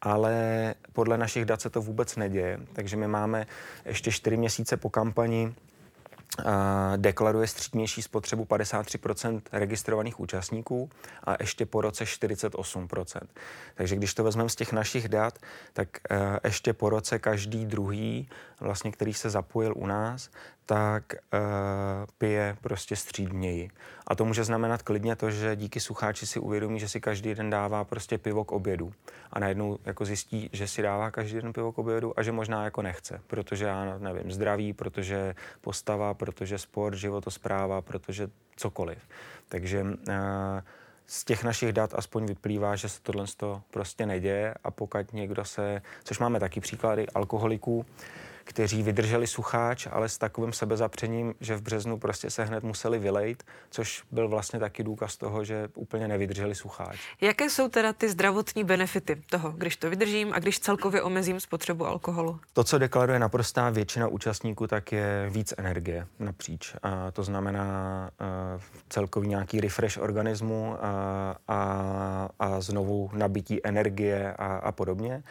ale 0.00 0.74
podle 0.92 1.18
našich 1.18 1.44
dat 1.44 1.60
se 1.60 1.70
to 1.70 1.82
vůbec 1.82 2.16
neděje. 2.16 2.60
Takže 2.72 2.96
my 2.96 3.08
máme 3.08 3.46
ještě 3.84 4.12
čtyři 4.12 4.36
měsíce 4.36 4.76
po 4.76 4.90
kampani 4.90 5.54
deklaruje 6.96 7.46
střídnější 7.46 8.02
spotřebu 8.02 8.44
53% 8.44 9.40
registrovaných 9.52 10.20
účastníků 10.20 10.90
a 11.24 11.36
ještě 11.40 11.66
po 11.66 11.80
roce 11.80 12.04
48%. 12.04 13.20
Takže 13.74 13.96
když 13.96 14.14
to 14.14 14.24
vezmeme 14.24 14.48
z 14.48 14.56
těch 14.56 14.72
našich 14.72 15.08
dat, 15.08 15.38
tak 15.72 15.88
e, 16.10 16.40
ještě 16.44 16.72
po 16.72 16.90
roce 16.90 17.18
každý 17.18 17.66
druhý, 17.66 18.28
vlastně, 18.60 18.92
který 18.92 19.14
se 19.14 19.30
zapojil 19.30 19.72
u 19.76 19.86
nás, 19.86 20.30
tak 20.66 21.14
uh, 21.14 21.40
pije 22.18 22.56
prostě 22.60 22.96
střídněji. 22.96 23.70
A 24.06 24.14
to 24.14 24.24
může 24.24 24.44
znamenat 24.44 24.82
klidně 24.82 25.16
to, 25.16 25.30
že 25.30 25.56
díky 25.56 25.80
sucháči 25.80 26.26
si 26.26 26.40
uvědomí, 26.40 26.80
že 26.80 26.88
si 26.88 27.00
každý 27.00 27.34
den 27.34 27.50
dává 27.50 27.84
prostě 27.84 28.18
pivo 28.18 28.44
k 28.44 28.52
obědu. 28.52 28.92
A 29.32 29.40
najednou 29.40 29.78
jako 29.84 30.04
zjistí, 30.04 30.50
že 30.52 30.68
si 30.68 30.82
dává 30.82 31.10
každý 31.10 31.40
den 31.40 31.52
pivo 31.52 31.72
k 31.72 31.78
obědu 31.78 32.18
a 32.18 32.22
že 32.22 32.32
možná 32.32 32.64
jako 32.64 32.82
nechce, 32.82 33.20
protože 33.26 33.64
já 33.64 33.98
nevím, 33.98 34.32
zdraví, 34.32 34.72
protože 34.72 35.34
postava, 35.60 36.14
protože 36.14 36.58
sport, 36.58 36.94
životospráva, 36.94 37.80
protože 37.80 38.28
cokoliv. 38.56 38.98
Takže 39.48 39.82
uh, 39.82 39.88
z 41.06 41.24
těch 41.24 41.44
našich 41.44 41.72
dat 41.72 41.94
aspoň 41.94 42.26
vyplývá, 42.26 42.76
že 42.76 42.88
se 42.88 43.00
tohle 43.02 43.26
prostě 43.70 44.06
neděje 44.06 44.54
a 44.64 44.70
pokud 44.70 45.12
někdo 45.12 45.44
se, 45.44 45.82
což 46.04 46.18
máme 46.18 46.40
taky 46.40 46.60
příklady 46.60 47.06
alkoholiků, 47.14 47.86
kteří 48.44 48.82
vydrželi 48.82 49.26
sucháč, 49.26 49.86
ale 49.90 50.08
s 50.08 50.18
takovým 50.18 50.52
sebezapřením, 50.52 51.34
že 51.40 51.56
v 51.56 51.62
březnu 51.62 51.98
prostě 51.98 52.30
se 52.30 52.44
hned 52.44 52.64
museli 52.64 52.98
vylejt, 52.98 53.44
což 53.70 54.02
byl 54.10 54.28
vlastně 54.28 54.60
taky 54.60 54.82
důkaz 54.82 55.16
toho, 55.16 55.44
že 55.44 55.68
úplně 55.74 56.08
nevydrželi 56.08 56.54
sucháč. 56.54 56.98
Jaké 57.20 57.50
jsou 57.50 57.68
teda 57.68 57.92
ty 57.92 58.08
zdravotní 58.08 58.64
benefity 58.64 59.22
toho, 59.30 59.50
když 59.50 59.76
to 59.76 59.90
vydržím 59.90 60.32
a 60.32 60.38
když 60.38 60.58
celkově 60.58 61.02
omezím 61.02 61.40
spotřebu 61.40 61.86
alkoholu? 61.86 62.40
To, 62.52 62.64
co 62.64 62.78
deklaruje 62.78 63.18
naprostá 63.18 63.70
většina 63.70 64.08
účastníků, 64.08 64.66
tak 64.66 64.92
je 64.92 65.28
víc 65.30 65.54
energie 65.56 66.06
napříč. 66.18 66.74
A 66.82 67.10
to 67.10 67.22
znamená 67.22 68.10
uh, 68.20 68.62
celkový 68.88 69.28
nějaký 69.28 69.60
refresh 69.60 69.98
organismu 69.98 70.76
a, 70.80 71.36
a, 71.48 72.28
a 72.38 72.60
znovu 72.60 73.10
nabití 73.12 73.66
energie 73.66 74.34
a, 74.38 74.46
a 74.56 74.72
podobně 74.72 75.22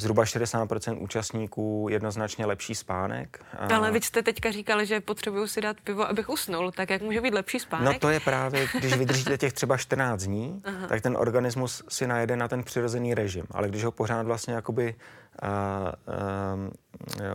zhruba 0.00 0.24
60% 0.24 1.02
účastníků 1.02 1.86
jednoznačně 1.90 2.46
lepší 2.46 2.74
spánek. 2.74 3.44
Ale 3.74 3.90
vy 3.90 4.00
jste 4.00 4.22
teďka 4.22 4.50
říkali, 4.50 4.86
že 4.86 5.00
potřebuju 5.00 5.46
si 5.46 5.60
dát 5.60 5.76
pivo, 5.84 6.08
abych 6.08 6.28
usnul, 6.28 6.72
tak 6.72 6.90
jak 6.90 7.02
může 7.02 7.20
být 7.20 7.34
lepší 7.34 7.58
spánek? 7.58 7.92
No 7.92 7.98
to 7.98 8.08
je 8.08 8.20
právě, 8.20 8.66
když 8.78 8.96
vydržíte 8.96 9.38
těch 9.38 9.52
třeba 9.52 9.76
14 9.76 10.22
dní, 10.22 10.62
Aha. 10.64 10.86
tak 10.86 11.00
ten 11.00 11.16
organismus 11.16 11.82
si 11.88 12.06
najede 12.06 12.36
na 12.36 12.48
ten 12.48 12.62
přirozený 12.62 13.14
režim, 13.14 13.44
ale 13.50 13.68
když 13.68 13.84
ho 13.84 13.92
pořád 13.92 14.26
vlastně 14.26 14.54
jakoby 14.54 14.94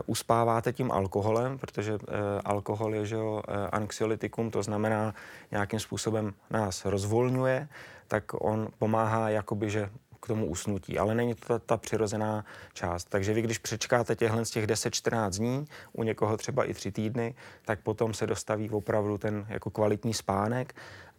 uspáváte 0.06 0.72
tím 0.72 0.92
alkoholem, 0.92 1.58
protože 1.58 1.92
uh, 1.92 1.98
alkohol 2.44 2.94
je 2.94 3.06
že 3.06 3.14
jo, 3.14 3.42
anxiolytikum, 3.72 4.50
to 4.50 4.62
znamená 4.62 5.14
nějakým 5.50 5.80
způsobem 5.80 6.34
nás 6.50 6.84
rozvolňuje, 6.84 7.68
tak 8.08 8.24
on 8.40 8.68
pomáhá 8.78 9.28
jakoby, 9.28 9.70
že 9.70 9.90
k 10.20 10.26
tomu 10.26 10.46
usnutí, 10.46 10.98
ale 10.98 11.14
není 11.14 11.34
to 11.34 11.46
ta, 11.46 11.58
ta 11.58 11.76
přirozená 11.76 12.44
část. 12.72 13.04
Takže 13.04 13.32
vy, 13.32 13.42
když 13.42 13.58
přečkáte 13.58 14.16
těchhle 14.16 14.44
z 14.44 14.50
těch 14.50 14.66
10-14 14.66 15.30
dní, 15.30 15.66
u 15.92 16.02
někoho 16.02 16.36
třeba 16.36 16.64
i 16.64 16.74
tři 16.74 16.92
týdny, 16.92 17.34
tak 17.64 17.80
potom 17.80 18.14
se 18.14 18.26
dostaví 18.26 18.70
opravdu 18.70 19.18
ten 19.18 19.46
jako 19.48 19.70
kvalitní 19.70 20.14
spánek 20.14 20.74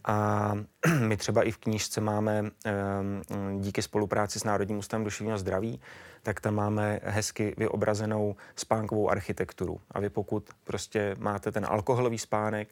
a 0.05 0.53
my 0.99 1.17
třeba 1.17 1.43
i 1.43 1.51
v 1.51 1.57
knížce 1.57 2.01
máme 2.01 2.51
díky 3.59 3.81
spolupráci 3.81 4.39
s 4.39 4.43
Národním 4.43 4.77
ústavem 4.77 5.03
duševního 5.03 5.37
zdraví, 5.37 5.81
tak 6.23 6.41
tam 6.41 6.55
máme 6.55 6.99
hezky 7.03 7.53
vyobrazenou 7.57 8.35
spánkovou 8.55 9.09
architekturu. 9.09 9.81
A 9.91 9.99
vy 9.99 10.09
pokud 10.09 10.49
prostě 10.63 11.15
máte 11.19 11.51
ten 11.51 11.65
alkoholový 11.69 12.17
spánek, 12.17 12.67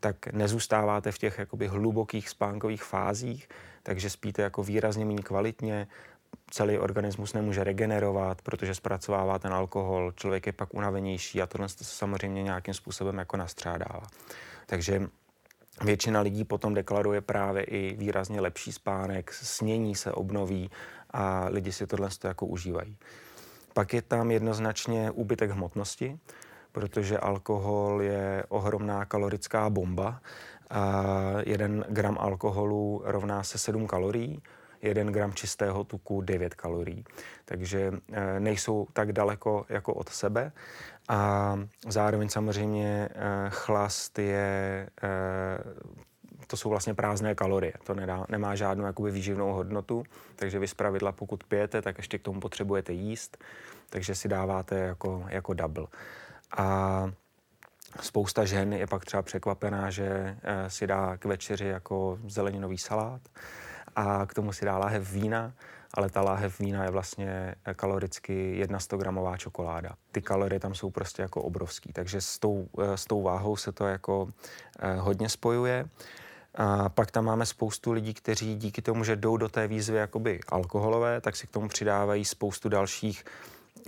tak 0.00 0.26
nezůstáváte 0.26 1.12
v 1.12 1.18
těch 1.18 1.38
jakoby 1.38 1.66
hlubokých 1.66 2.28
spánkových 2.28 2.82
fázích, 2.82 3.48
takže 3.82 4.10
spíte 4.10 4.42
jako 4.42 4.62
výrazně 4.62 5.04
méně 5.04 5.22
kvalitně, 5.22 5.88
celý 6.50 6.78
organismus 6.78 7.32
nemůže 7.32 7.64
regenerovat, 7.64 8.42
protože 8.42 8.74
zpracovává 8.74 9.38
ten 9.38 9.52
alkohol, 9.52 10.12
člověk 10.12 10.46
je 10.46 10.52
pak 10.52 10.74
unavenější 10.74 11.42
a 11.42 11.46
tohle 11.46 11.68
se 11.68 11.84
samozřejmě 11.84 12.42
nějakým 12.42 12.74
způsobem 12.74 13.18
jako 13.18 13.36
nastřádává. 13.36 14.06
Takže 14.66 15.08
většina 15.84 16.20
lidí 16.20 16.44
potom 16.44 16.74
deklaruje 16.74 17.20
právě 17.20 17.62
i 17.62 17.96
výrazně 17.96 18.40
lepší 18.40 18.72
spánek, 18.72 19.32
snění 19.32 19.94
se 19.94 20.12
obnoví 20.12 20.70
a 21.10 21.46
lidi 21.50 21.72
si 21.72 21.86
tohle 21.86 22.08
jako 22.24 22.46
užívají. 22.46 22.96
Pak 23.74 23.94
je 23.94 24.02
tam 24.02 24.30
jednoznačně 24.30 25.10
úbytek 25.10 25.50
hmotnosti, 25.50 26.18
protože 26.72 27.18
alkohol 27.18 28.02
je 28.02 28.44
ohromná 28.48 29.04
kalorická 29.04 29.70
bomba. 29.70 30.20
Jeden 31.46 31.84
gram 31.88 32.16
alkoholu 32.20 33.02
rovná 33.04 33.42
se 33.42 33.58
7 33.58 33.86
kalorií, 33.86 34.42
jeden 34.82 35.12
gram 35.12 35.32
čistého 35.32 35.84
tuku 35.84 36.20
9 36.20 36.54
kalorií. 36.54 37.04
Takže 37.44 37.92
e, 38.12 38.40
nejsou 38.40 38.86
tak 38.92 39.12
daleko 39.12 39.66
jako 39.68 39.94
od 39.94 40.08
sebe. 40.08 40.52
A 41.08 41.54
zároveň 41.88 42.28
samozřejmě 42.28 43.08
e, 43.08 43.08
chlast 43.50 44.18
je 44.18 44.88
e, 45.02 45.08
to 46.46 46.56
jsou 46.56 46.70
vlastně 46.70 46.94
prázdné 46.94 47.34
kalorie. 47.34 47.72
To 47.84 47.94
nedá, 47.94 48.24
nemá 48.28 48.54
žádnou 48.54 48.84
jakoby 48.84 49.10
výživnou 49.10 49.52
hodnotu, 49.52 50.04
takže 50.36 50.58
vy 50.58 50.68
zpravidla 50.68 51.12
pokud 51.12 51.44
pijete, 51.44 51.82
tak 51.82 51.98
ještě 51.98 52.18
k 52.18 52.22
tomu 52.22 52.40
potřebujete 52.40 52.92
jíst, 52.92 53.44
takže 53.90 54.14
si 54.14 54.28
dáváte 54.28 54.78
jako, 54.78 55.24
jako 55.28 55.54
double. 55.54 55.86
A 56.56 57.10
spousta 58.00 58.44
žen 58.44 58.72
je 58.72 58.86
pak 58.86 59.04
třeba 59.04 59.22
překvapená, 59.22 59.90
že 59.90 60.36
eh, 60.42 60.70
si 60.70 60.86
dá 60.86 61.16
k 61.16 61.24
večeři 61.24 61.66
jako 61.66 62.18
zeleninový 62.26 62.78
salát 62.78 63.20
a 63.96 64.26
k 64.26 64.34
tomu 64.34 64.52
si 64.52 64.64
dá 64.64 64.78
láhev 64.78 65.12
vína, 65.12 65.52
ale 65.94 66.10
ta 66.10 66.22
láhev 66.22 66.60
vína 66.60 66.84
je 66.84 66.90
vlastně 66.90 67.54
eh, 67.64 67.74
kaloricky 67.74 68.56
jedna 68.56 68.78
100 68.78 68.96
gramová 68.96 69.36
čokoláda. 69.36 69.94
Ty 70.12 70.22
kalorie 70.22 70.60
tam 70.60 70.74
jsou 70.74 70.90
prostě 70.90 71.22
jako 71.22 71.42
obrovský, 71.42 71.92
takže 71.92 72.20
s 72.20 72.38
tou, 72.38 72.68
eh, 72.82 72.96
s 72.96 73.04
tou 73.04 73.22
váhou 73.22 73.56
se 73.56 73.72
to 73.72 73.86
jako 73.86 74.28
hodně 74.98 75.28
spojuje. 75.28 75.88
A 76.54 76.88
pak 76.88 77.10
tam 77.10 77.24
máme 77.24 77.46
spoustu 77.46 77.92
lidí, 77.92 78.14
kteří 78.14 78.56
díky 78.56 78.82
tomu, 78.82 79.04
že 79.04 79.16
jdou 79.16 79.36
do 79.36 79.48
té 79.48 79.68
výzvy 79.68 79.98
jakoby 79.98 80.40
alkoholové, 80.48 81.20
tak 81.20 81.36
si 81.36 81.46
k 81.46 81.50
tomu 81.50 81.68
přidávají 81.68 82.24
spoustu 82.24 82.68
dalších 82.68 83.24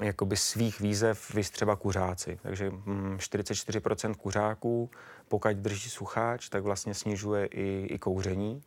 jakoby 0.02 0.36
svých 0.36 0.80
výzev, 0.80 1.34
vy 1.34 1.42
třeba 1.42 1.76
kuřáci. 1.76 2.38
Takže 2.42 2.70
44% 2.70 4.08
mm, 4.08 4.14
kuřáků, 4.14 4.90
pokud 5.28 5.56
drží 5.56 5.90
sucháč, 5.90 6.48
tak 6.48 6.62
vlastně 6.62 6.94
snižuje 6.94 7.46
i, 7.46 7.86
i 7.90 7.98
kouření, 7.98 8.62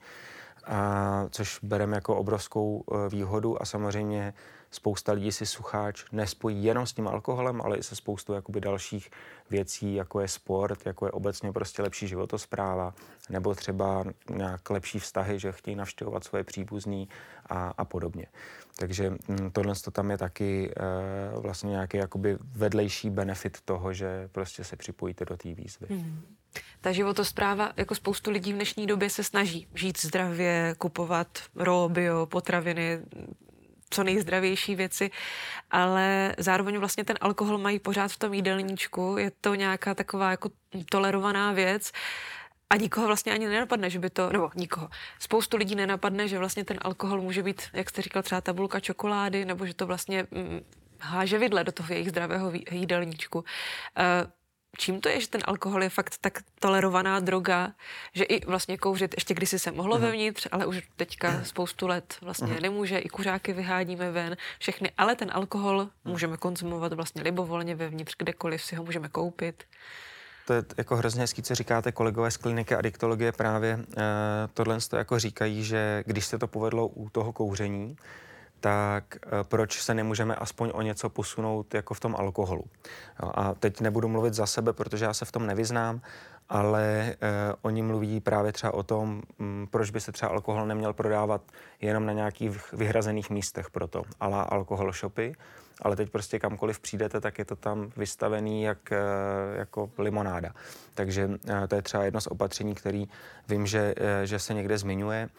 a, 0.65 1.27
což 1.29 1.59
bereme 1.63 1.97
jako 1.97 2.15
obrovskou 2.15 2.83
e, 2.83 3.09
výhodu 3.09 3.61
a 3.61 3.65
samozřejmě 3.65 4.33
spousta 4.73 5.11
lidí 5.11 5.31
si 5.31 5.45
sucháč 5.45 6.05
nespojí 6.11 6.63
jenom 6.63 6.85
s 6.85 6.93
tím 6.93 7.07
alkoholem, 7.07 7.61
ale 7.61 7.77
i 7.77 7.83
se 7.83 7.95
spoustou 7.95 8.33
jakoby 8.33 8.61
dalších 8.61 9.09
věcí, 9.49 9.95
jako 9.95 10.19
je 10.19 10.27
sport, 10.27 10.85
jako 10.85 11.05
je 11.05 11.11
obecně 11.11 11.51
prostě 11.51 11.81
lepší 11.81 12.07
životospráva, 12.07 12.93
nebo 13.29 13.55
třeba 13.55 14.03
nějak 14.29 14.69
lepší 14.69 14.99
vztahy, 14.99 15.39
že 15.39 15.51
chtějí 15.51 15.75
navštěvovat 15.75 16.23
svoje 16.23 16.43
příbuzný 16.43 17.09
a, 17.49 17.73
a 17.77 17.85
podobně. 17.85 18.25
Takže 18.75 19.09
mm, 19.09 19.51
tohle 19.51 19.75
to 19.75 19.91
tam 19.91 20.11
je 20.11 20.17
taky 20.17 20.71
e, 20.77 21.39
vlastně 21.39 21.69
nějaký 21.69 21.97
jakoby 21.97 22.37
vedlejší 22.41 23.09
benefit 23.09 23.57
toho, 23.65 23.93
že 23.93 24.29
prostě 24.31 24.63
se 24.63 24.75
připojíte 24.75 25.25
do 25.25 25.37
té 25.37 25.53
výzvy. 25.53 25.87
Hmm. 25.89 26.21
Ta 26.81 26.91
životospráva, 26.91 27.73
jako 27.77 27.95
spoustu 27.95 28.31
lidí 28.31 28.53
v 28.53 28.55
dnešní 28.55 28.87
době 28.87 29.09
se 29.09 29.23
snaží 29.23 29.67
žít 29.75 30.01
zdravě, 30.01 30.75
kupovat 30.77 31.27
raw 31.55 31.91
bio, 31.91 32.25
potraviny, 32.25 32.99
co 33.93 34.03
nejzdravější 34.03 34.75
věci, 34.75 35.11
ale 35.71 36.35
zároveň 36.37 36.77
vlastně 36.77 37.03
ten 37.03 37.17
alkohol 37.21 37.57
mají 37.57 37.79
pořád 37.79 38.11
v 38.11 38.17
tom 38.17 38.33
jídelníčku, 38.33 39.15
je 39.17 39.31
to 39.41 39.55
nějaká 39.55 39.93
taková 39.93 40.31
jako 40.31 40.49
tolerovaná 40.89 41.51
věc 41.51 41.91
a 42.69 42.75
nikoho 42.75 43.07
vlastně 43.07 43.33
ani 43.33 43.47
nenapadne, 43.47 43.89
že 43.89 43.99
by 43.99 44.09
to, 44.09 44.29
nebo 44.29 44.49
nikoho, 44.55 44.89
spoustu 45.19 45.57
lidí 45.57 45.75
nenapadne, 45.75 46.27
že 46.27 46.39
vlastně 46.39 46.65
ten 46.65 46.77
alkohol 46.81 47.21
může 47.21 47.43
být, 47.43 47.61
jak 47.73 47.89
jste 47.89 48.01
říkal, 48.01 48.23
třeba 48.23 48.41
tabulka 48.41 48.79
čokolády, 48.79 49.45
nebo 49.45 49.65
že 49.65 49.73
to 49.73 49.87
vlastně 49.87 50.27
mm, 50.31 50.61
háže 50.99 51.37
vidle 51.37 51.63
do 51.63 51.71
toho 51.71 51.93
jejich 51.93 52.09
zdravého 52.09 52.51
jídelníčku. 52.71 53.39
Uh, 53.39 53.45
čím 54.77 55.01
to 55.01 55.09
je, 55.09 55.21
že 55.21 55.27
ten 55.27 55.41
alkohol 55.45 55.83
je 55.83 55.89
fakt 55.89 56.17
tak 56.21 56.39
tolerovaná 56.59 57.19
droga, 57.19 57.71
že 58.13 58.23
i 58.23 58.45
vlastně 58.45 58.77
kouřit 58.77 59.13
ještě 59.17 59.33
kdysi 59.33 59.59
se 59.59 59.71
mohlo 59.71 59.97
uh-huh. 59.97 60.01
vevnitř, 60.01 60.47
ale 60.51 60.65
už 60.65 60.81
teďka 60.95 61.43
spoustu 61.43 61.87
let 61.87 62.17
vlastně 62.21 62.53
uh-huh. 62.53 62.61
nemůže, 62.61 62.97
i 62.97 63.09
kuřáky 63.09 63.53
vyhádíme 63.53 64.11
ven, 64.11 64.37
všechny, 64.59 64.91
ale 64.97 65.15
ten 65.15 65.31
alkohol 65.33 65.81
uh-huh. 65.81 66.11
můžeme 66.11 66.37
konzumovat 66.37 66.93
vlastně 66.93 67.21
libovolně 67.21 67.75
vevnitř, 67.75 68.15
kdekoliv 68.17 68.63
si 68.63 68.75
ho 68.75 68.83
můžeme 68.83 69.09
koupit. 69.09 69.63
To 70.45 70.53
je 70.53 70.63
jako 70.77 70.95
hrozně 70.95 71.21
hezký, 71.21 71.43
co 71.43 71.55
říkáte 71.55 71.91
kolegové 71.91 72.31
z 72.31 72.37
kliniky 72.37 72.75
adiktologie 72.75 73.31
právě 73.31 73.75
uh, 73.75 73.83
tohle 74.53 74.77
to 74.89 74.97
jako 74.97 75.19
říkají, 75.19 75.63
že 75.63 76.03
když 76.07 76.25
se 76.25 76.39
to 76.39 76.47
povedlo 76.47 76.87
u 76.87 77.09
toho 77.09 77.33
kouření, 77.33 77.97
tak 78.63 79.15
eh, 79.15 79.29
proč 79.43 79.81
se 79.81 79.93
nemůžeme 79.93 80.35
aspoň 80.35 80.71
o 80.73 80.81
něco 80.81 81.09
posunout 81.09 81.73
jako 81.73 81.93
v 81.93 81.99
tom 81.99 82.15
alkoholu. 82.15 82.63
A 83.19 83.53
teď 83.53 83.81
nebudu 83.81 84.07
mluvit 84.07 84.33
za 84.33 84.45
sebe, 84.45 84.73
protože 84.73 85.05
já 85.05 85.13
se 85.13 85.25
v 85.25 85.31
tom 85.31 85.47
nevyznám, 85.47 86.01
ale 86.49 86.83
eh, 87.11 87.15
oni 87.61 87.81
mluví 87.81 88.19
právě 88.19 88.51
třeba 88.51 88.73
o 88.73 88.83
tom, 88.83 89.21
hm, 89.39 89.67
proč 89.71 89.89
by 89.89 90.01
se 90.01 90.11
třeba 90.11 90.31
alkohol 90.31 90.65
neměl 90.65 90.93
prodávat 90.93 91.41
jenom 91.81 92.05
na 92.05 92.13
nějakých 92.13 92.73
vyhrazených 92.73 93.29
místech 93.29 93.69
pro 93.69 93.87
to, 93.87 94.03
ala 94.19 94.41
alkohol 94.41 94.91
shopy, 94.91 95.35
ale 95.81 95.95
teď 95.95 96.09
prostě 96.09 96.39
kamkoliv 96.39 96.79
přijdete, 96.79 97.21
tak 97.21 97.39
je 97.39 97.45
to 97.45 97.55
tam 97.55 97.91
vystavený 97.97 98.63
jak, 98.63 98.91
eh, 98.91 98.97
jako 99.55 99.89
limonáda. 99.97 100.53
Takže 100.93 101.29
eh, 101.49 101.67
to 101.67 101.75
je 101.75 101.81
třeba 101.81 102.03
jedno 102.03 102.21
z 102.21 102.27
opatření, 102.27 102.75
který 102.75 103.07
vím, 103.47 103.65
že, 103.65 103.95
že 104.23 104.39
se 104.39 104.53
někde 104.53 104.77
zmiňuje. 104.77 105.29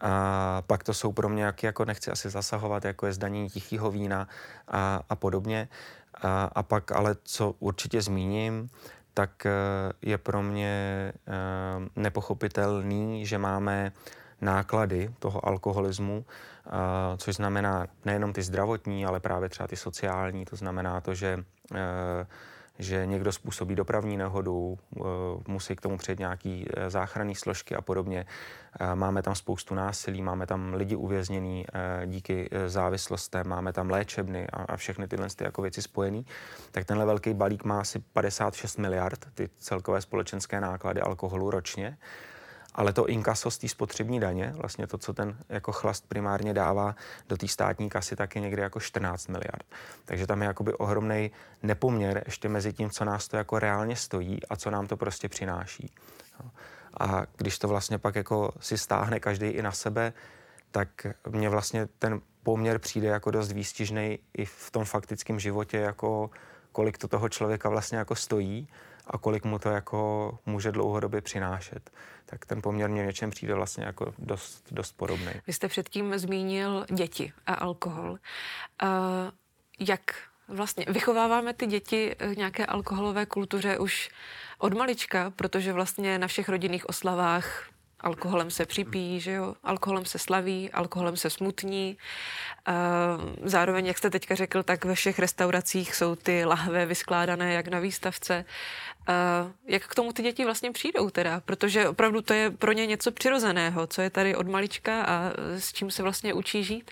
A 0.00 0.62
pak 0.66 0.84
to 0.84 0.94
jsou 0.94 1.12
pro 1.12 1.28
mě, 1.28 1.44
jak, 1.44 1.62
jako 1.62 1.84
nechci 1.84 2.10
asi 2.10 2.30
zasahovat, 2.30 2.84
jako 2.84 3.06
je 3.06 3.12
zdanění 3.12 3.50
tichého 3.50 3.90
vína 3.90 4.28
a, 4.68 5.00
a 5.08 5.16
podobně. 5.16 5.68
A, 6.22 6.44
a 6.44 6.62
pak 6.62 6.92
ale, 6.92 7.16
co 7.22 7.54
určitě 7.58 8.02
zmíním, 8.02 8.70
tak 9.14 9.46
eh, 9.46 9.52
je 10.02 10.18
pro 10.18 10.42
mě 10.42 11.12
eh, 11.14 11.32
nepochopitelný, 11.96 13.26
že 13.26 13.38
máme 13.38 13.92
náklady 14.40 15.14
toho 15.18 15.48
alkoholismu, 15.48 16.24
eh, 16.24 16.70
což 17.16 17.36
znamená 17.36 17.86
nejenom 18.04 18.32
ty 18.32 18.42
zdravotní, 18.42 19.06
ale 19.06 19.20
právě 19.20 19.48
třeba 19.48 19.66
ty 19.66 19.76
sociální. 19.76 20.44
To 20.44 20.56
znamená 20.56 21.00
to, 21.00 21.14
že 21.14 21.44
že 22.80 23.06
někdo 23.06 23.32
způsobí 23.32 23.74
dopravní 23.74 24.16
nehodu, 24.16 24.78
eh, 24.96 25.00
musí 25.48 25.76
k 25.76 25.80
tomu 25.80 25.98
přijet 25.98 26.18
nějaký 26.18 26.66
eh, 26.76 26.90
záchranné 26.90 27.34
složky 27.34 27.74
a 27.76 27.80
podobně. 27.80 28.26
Eh, 28.80 28.94
máme 28.94 29.22
tam 29.22 29.34
spoustu 29.34 29.74
násilí, 29.74 30.22
máme 30.22 30.46
tam 30.46 30.74
lidi 30.74 30.96
uvězněný 30.96 31.66
díky 32.06 32.50
závislostem, 32.66 33.48
máme 33.48 33.72
tam 33.72 33.90
léčebny 33.90 34.46
a 34.46 34.76
všechny 34.76 35.08
tyhle 35.08 35.28
ty 35.36 35.44
jako 35.44 35.62
věci 35.62 35.82
spojené. 35.82 36.22
Tak 36.70 36.84
tenhle 36.84 37.06
velký 37.06 37.34
balík 37.34 37.64
má 37.64 37.80
asi 37.80 37.98
56 37.98 38.78
miliard, 38.78 39.26
ty 39.34 39.48
celkové 39.58 40.00
společenské 40.00 40.60
náklady 40.60 41.00
alkoholu 41.00 41.50
ročně 41.50 41.98
ale 42.74 42.92
to 42.92 43.06
inkaso 43.06 43.50
z 43.50 43.58
té 43.58 43.68
spotřební 43.68 44.20
daně, 44.20 44.52
vlastně 44.56 44.86
to, 44.86 44.98
co 44.98 45.12
ten 45.12 45.38
jako 45.48 45.72
chlast 45.72 46.08
primárně 46.08 46.54
dává 46.54 46.94
do 47.28 47.36
té 47.36 47.48
státní 47.48 47.88
kasy, 47.88 48.16
tak 48.16 48.34
je 48.34 48.40
někdy 48.40 48.62
jako 48.62 48.80
14 48.80 49.28
miliard. 49.28 49.66
Takže 50.04 50.26
tam 50.26 50.42
je 50.42 50.46
jakoby 50.46 50.72
ohromný 50.72 51.30
nepoměr 51.62 52.22
ještě 52.26 52.48
mezi 52.48 52.72
tím, 52.72 52.90
co 52.90 53.04
nás 53.04 53.28
to 53.28 53.36
jako 53.36 53.58
reálně 53.58 53.96
stojí 53.96 54.38
a 54.50 54.56
co 54.56 54.70
nám 54.70 54.86
to 54.86 54.96
prostě 54.96 55.28
přináší. 55.28 55.94
A 57.00 57.22
když 57.36 57.58
to 57.58 57.68
vlastně 57.68 57.98
pak 57.98 58.14
jako 58.14 58.52
si 58.60 58.78
stáhne 58.78 59.20
každý 59.20 59.46
i 59.46 59.62
na 59.62 59.72
sebe, 59.72 60.12
tak 60.70 61.06
mně 61.28 61.48
vlastně 61.48 61.88
ten 61.98 62.20
poměr 62.42 62.78
přijde 62.78 63.08
jako 63.08 63.30
dost 63.30 63.52
výstižný 63.52 64.18
i 64.36 64.44
v 64.44 64.70
tom 64.70 64.84
faktickém 64.84 65.40
životě, 65.40 65.76
jako 65.76 66.30
kolik 66.72 66.98
to 66.98 67.08
toho 67.08 67.28
člověka 67.28 67.68
vlastně 67.68 67.98
jako 67.98 68.14
stojí 68.14 68.68
a 69.06 69.18
kolik 69.18 69.44
mu 69.44 69.58
to 69.58 69.68
jako 69.68 70.38
může 70.46 70.72
dlouhodobě 70.72 71.20
přinášet. 71.20 71.90
Tak 72.26 72.46
ten 72.46 72.62
poměr 72.62 72.90
mě 72.90 73.06
něčem 73.06 73.30
přijde 73.30 73.54
vlastně 73.54 73.84
jako 73.84 74.14
dost, 74.18 74.66
dost 74.70 74.92
podobný. 74.92 75.32
Vy 75.46 75.52
jste 75.52 75.68
předtím 75.68 76.18
zmínil 76.18 76.86
děti 76.92 77.32
a 77.46 77.54
alkohol. 77.54 78.10
Uh, 78.10 78.18
jak 79.88 80.00
vlastně 80.48 80.84
vychováváme 80.88 81.54
ty 81.54 81.66
děti 81.66 82.16
nějaké 82.36 82.66
alkoholové 82.66 83.26
kultuře 83.26 83.78
už 83.78 84.10
od 84.58 84.74
malička, 84.74 85.30
protože 85.30 85.72
vlastně 85.72 86.18
na 86.18 86.26
všech 86.26 86.48
rodinných 86.48 86.88
oslavách 86.88 87.70
alkoholem 88.00 88.50
se 88.50 88.66
připíjí, 88.66 89.20
že 89.20 89.32
jo, 89.32 89.54
alkoholem 89.64 90.04
se 90.04 90.18
slaví, 90.18 90.70
alkoholem 90.70 91.16
se 91.16 91.30
smutní. 91.30 91.98
Zároveň, 93.44 93.86
jak 93.86 93.98
jste 93.98 94.10
teďka 94.10 94.34
řekl, 94.34 94.62
tak 94.62 94.84
ve 94.84 94.94
všech 94.94 95.18
restauracích 95.18 95.94
jsou 95.94 96.16
ty 96.16 96.44
lahve 96.44 96.86
vyskládané 96.86 97.52
jak 97.52 97.68
na 97.68 97.78
výstavce. 97.78 98.44
Jak 99.66 99.86
k 99.86 99.94
tomu 99.94 100.12
ty 100.12 100.22
děti 100.22 100.44
vlastně 100.44 100.72
přijdou 100.72 101.10
teda? 101.10 101.40
Protože 101.40 101.88
opravdu 101.88 102.22
to 102.22 102.32
je 102.32 102.50
pro 102.50 102.72
ně 102.72 102.86
něco 102.86 103.12
přirozeného, 103.12 103.86
co 103.86 104.02
je 104.02 104.10
tady 104.10 104.36
od 104.36 104.48
malička 104.48 105.02
a 105.02 105.32
s 105.58 105.72
čím 105.72 105.90
se 105.90 106.02
vlastně 106.02 106.34
učí 106.34 106.64
žít? 106.64 106.90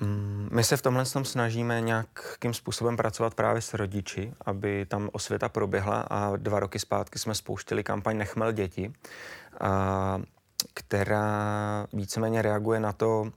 Mm, 0.00 0.48
my 0.52 0.64
se 0.64 0.76
v 0.76 0.82
tomhle 0.82 1.04
tom 1.04 1.24
snažíme 1.24 1.80
nějakým 1.80 2.54
způsobem 2.54 2.96
pracovat 2.96 3.34
právě 3.34 3.62
s 3.62 3.74
rodiči, 3.74 4.32
aby 4.44 4.86
tam 4.86 5.10
osvěta 5.12 5.48
proběhla 5.48 6.00
a 6.00 6.36
dva 6.36 6.60
roky 6.60 6.78
zpátky 6.78 7.18
jsme 7.18 7.34
spouštili 7.34 7.84
kampaň 7.84 8.16
Nechmel 8.18 8.52
děti, 8.52 8.92
která 10.74 11.86
víceméně 11.92 12.42
reaguje 12.42 12.80
na 12.80 12.92
to, 12.92 13.30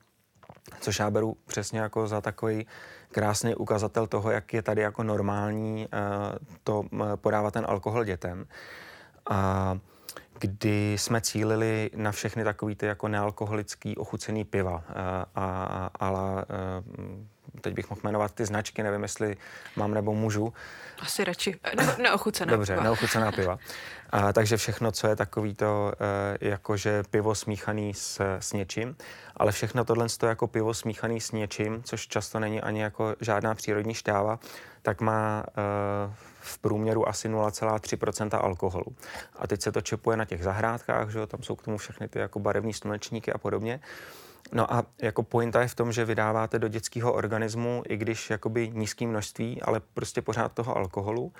což 0.79 0.99
já 0.99 1.11
beru 1.11 1.37
přesně 1.47 1.79
jako 1.79 2.07
za 2.07 2.21
takový 2.21 2.67
krásný 3.11 3.55
ukazatel 3.55 4.07
toho, 4.07 4.31
jak 4.31 4.53
je 4.53 4.61
tady 4.61 4.81
jako 4.81 5.03
normální 5.03 5.87
to 6.63 6.83
podávat 7.15 7.53
ten 7.53 7.65
alkohol 7.69 8.03
dětem. 8.03 8.45
A 9.29 9.77
kdy 10.39 10.93
jsme 10.97 11.21
cílili 11.21 11.91
na 11.95 12.11
všechny 12.11 12.43
takový 12.43 12.75
ty 12.75 12.85
jako 12.85 13.07
nealkoholický 13.07 13.97
ochucený 13.97 14.43
piva. 14.45 14.83
A, 14.95 15.25
a, 15.35 15.89
ale 15.99 16.45
teď 17.59 17.73
bych 17.73 17.89
mohl 17.89 18.01
jmenovat 18.03 18.31
ty 18.31 18.45
značky, 18.45 18.83
nevím, 18.83 19.03
jestli 19.03 19.37
mám 19.75 19.93
nebo 19.93 20.13
můžu. 20.13 20.53
Asi 20.99 21.23
radši. 21.23 21.59
Ne, 21.75 21.95
neochucená 22.01 22.51
Dobře, 22.51 22.73
piva. 22.73 22.83
neochucená 22.83 23.31
piva. 23.31 23.59
A, 24.09 24.33
takže 24.33 24.57
všechno, 24.57 24.91
co 24.91 25.07
je 25.07 25.15
takový 25.15 25.55
to, 25.55 25.93
e, 26.41 26.49
jakože 26.49 27.03
pivo 27.11 27.35
smíchaný 27.35 27.93
s, 27.93 28.21
s 28.39 28.53
něčím, 28.53 28.95
ale 29.37 29.51
všechno 29.51 29.85
tohle 29.85 30.05
je 30.23 30.29
jako 30.29 30.47
pivo 30.47 30.73
smíchaný 30.73 31.21
s 31.21 31.31
něčím, 31.31 31.83
což 31.83 32.07
často 32.07 32.39
není 32.39 32.61
ani 32.61 32.81
jako 32.81 33.15
žádná 33.21 33.55
přírodní 33.55 33.93
šťáva, 33.93 34.39
tak 34.81 35.01
má 35.01 35.43
e, 35.47 35.51
v 36.41 36.57
průměru 36.57 37.09
asi 37.09 37.29
0,3% 37.29 38.39
alkoholu. 38.43 38.95
A 39.35 39.47
teď 39.47 39.61
se 39.61 39.71
to 39.71 39.81
čepuje 39.81 40.17
na 40.17 40.25
těch 40.25 40.43
zahrádkách, 40.43 41.09
že 41.09 41.19
jo, 41.19 41.27
tam 41.27 41.43
jsou 41.43 41.55
k 41.55 41.63
tomu 41.63 41.77
všechny 41.77 42.07
ty 42.07 42.19
jako 42.19 42.39
barevní 42.39 42.73
slunečníky 42.73 43.33
a 43.33 43.37
podobně. 43.37 43.79
No 44.51 44.73
a 44.73 44.85
jako 45.01 45.23
pointa 45.23 45.61
je 45.61 45.67
v 45.67 45.75
tom, 45.75 45.91
že 45.91 46.05
vydáváte 46.05 46.59
do 46.59 46.67
dětského 46.67 47.13
organismu, 47.13 47.83
i 47.87 47.97
když 47.97 48.29
jakoby 48.29 48.71
nízké 48.73 49.07
množství, 49.07 49.61
ale 49.61 49.79
prostě 49.93 50.21
pořád 50.21 50.53
toho 50.53 50.77
alkoholu. 50.77 51.33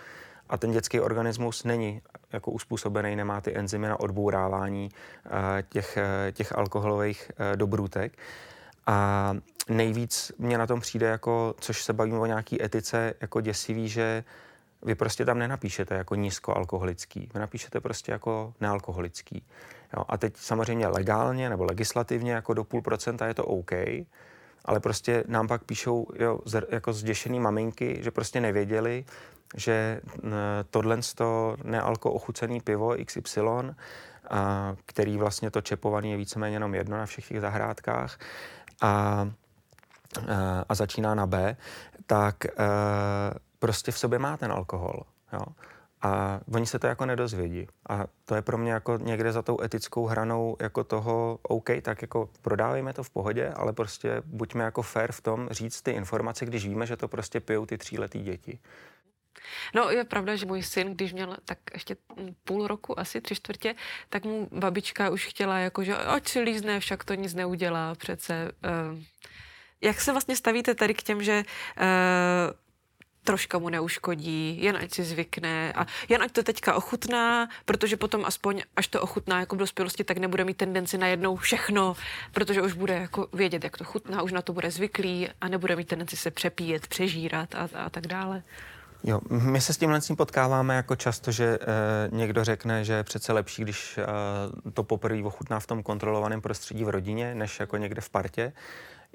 A 0.49 0.57
ten 0.57 0.71
dětský 0.71 0.99
organismus 0.99 1.63
není 1.63 2.01
jako 2.33 2.51
uspůsobený, 2.51 3.15
nemá 3.15 3.41
ty 3.41 3.57
enzymy 3.57 3.87
na 3.87 3.99
odbourávání 3.99 4.89
uh, 5.25 5.31
těch, 5.69 5.97
uh, 5.97 6.31
těch 6.31 6.57
alkoholových 6.57 7.31
uh, 7.31 7.55
dobrůtek. 7.55 8.17
A 8.87 9.33
nejvíc 9.69 10.31
mě 10.37 10.57
na 10.57 10.67
tom 10.67 10.79
přijde, 10.79 11.07
jako, 11.07 11.55
což 11.59 11.83
se 11.83 11.93
bavíme 11.93 12.19
o 12.19 12.25
nějaký 12.25 12.63
etice, 12.63 13.13
jako 13.21 13.41
děsivý, 13.41 13.89
že 13.89 14.23
vy 14.81 14.95
prostě 14.95 15.25
tam 15.25 15.39
nenapíšete 15.39 15.95
jako 15.95 16.15
nízkoalkoholický, 16.15 17.29
vy 17.33 17.39
napíšete 17.39 17.79
prostě 17.79 18.11
jako 18.11 18.53
nealkoholický. 18.61 19.43
Jo, 19.97 20.04
a 20.10 20.17
teď 20.17 20.38
samozřejmě 20.38 20.88
legálně 20.88 21.49
nebo 21.49 21.63
legislativně 21.63 22.32
jako 22.32 22.54
do 22.54 22.63
půl 22.63 22.82
procenta 22.82 23.28
je 23.28 23.34
to 23.34 23.45
OK, 23.45 23.71
ale 24.65 24.80
prostě 24.80 25.23
nám 25.28 25.47
pak 25.47 25.63
píšou 25.63 26.08
jo, 26.15 26.39
z, 26.45 26.62
jako 26.69 26.93
zděšený 26.93 27.39
maminky, 27.39 27.99
že 28.02 28.12
prostě 28.12 28.41
nevěděli, 28.41 29.06
že 29.56 30.02
tohle 30.69 30.97
to 31.15 31.58
nealko 31.63 32.12
ochucený 32.12 32.62
pivo 32.62 32.95
XY, 33.06 33.41
a, 34.30 34.75
který 34.86 35.17
vlastně 35.17 35.52
to 35.52 35.62
čepovaný 35.62 36.12
je 36.12 36.17
víceméně 36.17 36.56
jenom 36.56 36.75
jedno 36.75 36.97
na 36.97 37.06
všech 37.06 37.28
těch 37.28 37.41
zahrádkách 37.41 38.19
a, 38.82 38.88
a, 38.88 39.28
a 40.69 40.75
začíná 40.75 41.15
na 41.15 41.25
B, 41.25 41.58
tak 42.06 42.45
a, 42.45 42.49
prostě 43.60 43.91
v 43.91 43.97
sobě 43.97 44.19
má 44.19 44.38
ten 44.38 44.52
alkohol. 44.52 45.04
Jo? 45.34 45.45
A 46.01 46.39
oni 46.53 46.65
se 46.65 46.79
to 46.79 46.88
jako 46.88 47.05
nedozvědí. 47.05 47.67
A 47.89 48.05
to 48.25 48.35
je 48.35 48.41
pro 48.41 48.57
mě 48.57 48.71
jako 48.71 48.97
někde 48.97 49.31
za 49.31 49.41
tou 49.41 49.62
etickou 49.62 50.05
hranou 50.05 50.57
jako 50.62 50.83
toho, 50.83 51.39
OK, 51.41 51.69
tak 51.81 52.01
jako 52.01 52.29
prodávejme 52.41 52.93
to 52.93 53.03
v 53.03 53.09
pohodě, 53.09 53.49
ale 53.49 53.73
prostě 53.73 54.21
buďme 54.25 54.63
jako 54.63 54.81
fair 54.81 55.12
v 55.12 55.21
tom 55.21 55.47
říct 55.51 55.81
ty 55.81 55.91
informace, 55.91 56.45
když 56.45 56.67
víme, 56.67 56.85
že 56.85 56.97
to 56.97 57.07
prostě 57.07 57.39
pijou 57.39 57.65
ty 57.65 57.77
tříletý 57.77 58.21
děti. 58.21 58.59
No 59.75 59.89
je 59.89 60.03
pravda, 60.03 60.35
že 60.35 60.45
můj 60.45 60.63
syn, 60.63 60.93
když 60.93 61.13
měl 61.13 61.38
tak 61.45 61.57
ještě 61.73 61.97
půl 62.43 62.67
roku, 62.67 62.99
asi 62.99 63.21
tři 63.21 63.35
čtvrtě, 63.35 63.75
tak 64.09 64.25
mu 64.25 64.47
babička 64.51 65.09
už 65.09 65.27
chtěla, 65.27 65.59
jako, 65.59 65.83
že 65.83 65.97
ať 65.97 66.27
si 66.27 66.39
lízne, 66.39 66.79
však 66.79 67.03
to 67.03 67.13
nic 67.13 67.33
neudělá 67.33 67.95
přece. 67.95 68.51
Uh, 68.91 68.99
jak 69.81 70.01
se 70.01 70.12
vlastně 70.12 70.35
stavíte 70.35 70.75
tady 70.75 70.93
k 70.93 71.03
těm, 71.03 71.23
že 71.23 71.43
uh, 71.77 71.83
troška 73.29 73.61
mu 73.61 73.69
neuškodí, 73.69 74.57
jen 74.57 74.73
ať 74.73 74.89
si 74.93 75.03
zvykne 75.05 75.73
a 75.77 75.85
jen 76.09 76.17
ať 76.17 76.31
to 76.31 76.41
teďka 76.43 76.73
ochutná, 76.73 77.45
protože 77.65 77.93
potom 77.97 78.25
aspoň, 78.25 78.65
až 78.75 78.87
to 78.87 79.01
ochutná 79.01 79.39
jako 79.39 79.55
v 79.55 79.59
dospělosti, 79.59 80.03
tak 80.03 80.17
nebude 80.17 80.43
mít 80.43 80.57
tendenci 80.57 80.97
najednou 80.97 81.35
všechno, 81.35 81.93
protože 82.33 82.61
už 82.61 82.73
bude 82.73 82.93
jako 82.93 83.27
vědět, 83.33 83.63
jak 83.63 83.77
to 83.77 83.83
chutná, 83.83 84.21
už 84.21 84.31
na 84.31 84.41
to 84.41 84.53
bude 84.53 84.71
zvyklý 84.71 85.29
a 85.41 85.47
nebude 85.47 85.75
mít 85.75 85.87
tendenci 85.87 86.17
se 86.17 86.31
přepíjet, 86.31 86.87
přežírat 86.87 87.55
a, 87.55 87.69
a 87.75 87.89
tak 87.89 88.07
dále. 88.07 88.43
Jo, 89.03 89.21
my 89.29 89.61
se 89.61 89.73
s 89.73 89.77
tímhle 89.77 90.01
tím 90.01 90.15
potkáváme 90.15 90.75
jako 90.75 90.95
často, 90.95 91.31
že 91.31 91.45
e, 91.45 91.57
někdo 92.11 92.43
řekne, 92.43 92.83
že 92.83 92.93
je 92.93 93.03
přece 93.03 93.33
lepší, 93.33 93.61
když 93.61 93.97
e, 93.97 94.05
to 94.73 94.83
poprvé 94.83 95.23
ochutná 95.23 95.59
v 95.59 95.67
tom 95.67 95.83
kontrolovaném 95.83 96.41
prostředí 96.41 96.83
v 96.83 96.89
rodině, 96.89 97.35
než 97.35 97.59
jako 97.59 97.77
někde 97.77 98.01
v 98.01 98.09
partě. 98.09 98.53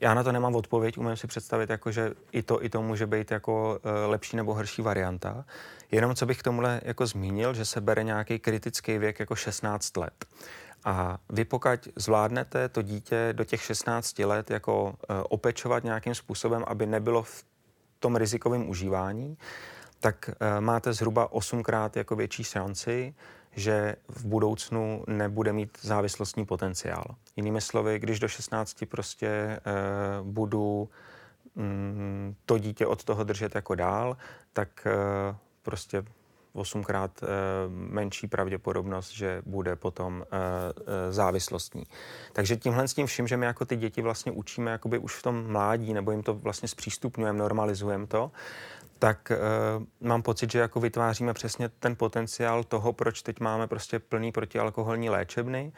Já 0.05 0.15
na 0.15 0.23
to 0.23 0.33
nemám 0.33 0.55
odpověď, 0.55 0.99
umím 0.99 1.17
si 1.17 1.27
představit, 1.27 1.71
jako, 1.71 1.91
že 1.91 2.13
i 2.33 2.43
to, 2.43 2.65
i 2.65 2.69
to 2.69 2.83
může 2.83 3.07
být 3.07 3.31
jako 3.31 3.81
uh, 3.85 4.11
lepší 4.11 4.37
nebo 4.37 4.55
horší 4.55 4.83
varianta. 4.83 5.45
Jenom 5.91 6.15
co 6.15 6.27
bych 6.27 6.39
k 6.39 6.43
tomuhle 6.43 6.81
jako 6.85 7.07
zmínil, 7.07 7.55
že 7.55 7.65
se 7.65 7.81
bere 7.81 8.03
nějaký 8.03 8.39
kritický 8.39 8.99
věk 8.99 9.21
jako 9.21 9.35
16 9.35 9.97
let. 9.97 10.25
A 10.85 11.19
vy 11.31 11.45
pokud 11.45 11.89
zvládnete 11.97 12.69
to 12.69 12.83
dítě 12.83 13.29
do 13.33 13.45
těch 13.45 13.63
16 13.63 14.19
let 14.19 14.51
jako 14.51 14.85
uh, 14.85 14.93
opečovat 15.29 15.85
nějakým 15.85 16.15
způsobem, 16.15 16.65
aby 16.67 16.87
nebylo 16.87 17.23
v 17.23 17.45
tom 17.99 18.17
rizikovém 18.17 18.69
užívání, 18.69 19.39
tak 20.01 20.31
uh, 20.31 20.61
máte 20.61 20.93
zhruba 20.93 21.33
8krát 21.33 21.91
jako 21.95 22.17
větší 22.17 22.45
šanci, 22.45 23.15
že 23.57 23.97
v 24.09 24.25
budoucnu 24.25 25.05
nebude 25.07 25.53
mít 25.53 25.79
závislostní 25.83 26.47
potenciál. 26.47 27.05
Jinými 27.37 27.61
slovy, 27.61 27.99
když 27.99 28.21
do 28.21 28.29
16 28.29 28.85
prostě 28.89 29.27
e, 29.27 29.61
budu 30.23 30.89
mm, 31.55 32.35
to 32.47 32.59
dítě 32.59 32.87
od 32.87 33.05
toho 33.05 33.25
držet 33.25 33.55
jako 33.55 33.75
dál, 33.75 34.17
tak 34.53 34.87
e, 34.87 34.91
prostě 35.63 36.05
osmkrát 36.55 37.23
e, 37.23 37.27
menší 37.69 38.27
pravděpodobnost, 38.27 39.11
že 39.11 39.43
bude 39.47 39.77
potom 39.77 40.23
e, 40.23 40.37
e, 41.09 41.13
závislostní. 41.13 41.85
Takže 42.33 42.57
tímhle 42.57 42.89
s 42.89 42.95
tím 42.95 43.07
vším, 43.07 43.29
že 43.29 43.37
my 43.37 43.47
jako 43.47 43.65
ty 43.65 43.77
děti 43.77 44.03
vlastně 44.03 44.33
učíme 44.33 44.71
jakoby 44.71 44.99
už 44.99 45.15
v 45.15 45.23
tom 45.23 45.53
mládí, 45.53 45.95
nebo 45.95 46.11
jim 46.11 46.23
to 46.23 46.35
vlastně 46.35 46.69
zpřístupňujeme, 46.69 47.39
normalizujeme 47.39 48.07
to, 48.07 48.31
tak 48.99 49.33
uh, 49.33 50.09
mám 50.09 50.23
pocit, 50.23 50.53
že 50.53 50.59
jako 50.59 50.81
vytváříme 50.81 51.35
přesně 51.35 51.69
ten 51.69 51.97
potenciál 51.97 52.65
toho, 52.65 52.93
proč 52.93 53.23
teď 53.23 53.41
máme 53.41 53.67
prostě 53.67 53.99
plný 53.99 54.33
protialkoholní 54.33 55.11
léčebny, 55.11 55.73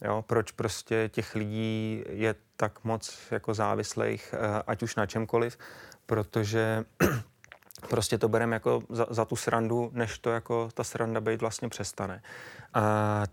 jo, 0.00 0.24
proč 0.26 0.50
prostě 0.50 1.08
těch 1.12 1.34
lidí 1.34 2.04
je 2.08 2.34
tak 2.56 2.84
moc 2.84 3.18
jako 3.30 3.54
závislých, 3.54 4.34
uh, 4.34 4.60
ať 4.66 4.82
už 4.82 4.96
na 4.96 5.06
čemkoliv, 5.06 5.58
protože 6.06 6.84
prostě 7.88 8.18
to 8.18 8.28
bereme 8.28 8.56
jako 8.56 8.82
za, 8.88 9.06
za 9.10 9.24
tu 9.24 9.36
srandu, 9.36 9.90
než 9.92 10.18
to 10.18 10.30
jako 10.30 10.68
ta 10.74 10.84
sranda 10.84 11.20
být 11.20 11.40
vlastně 11.40 11.68
přestane. 11.68 12.22
A 12.74 13.24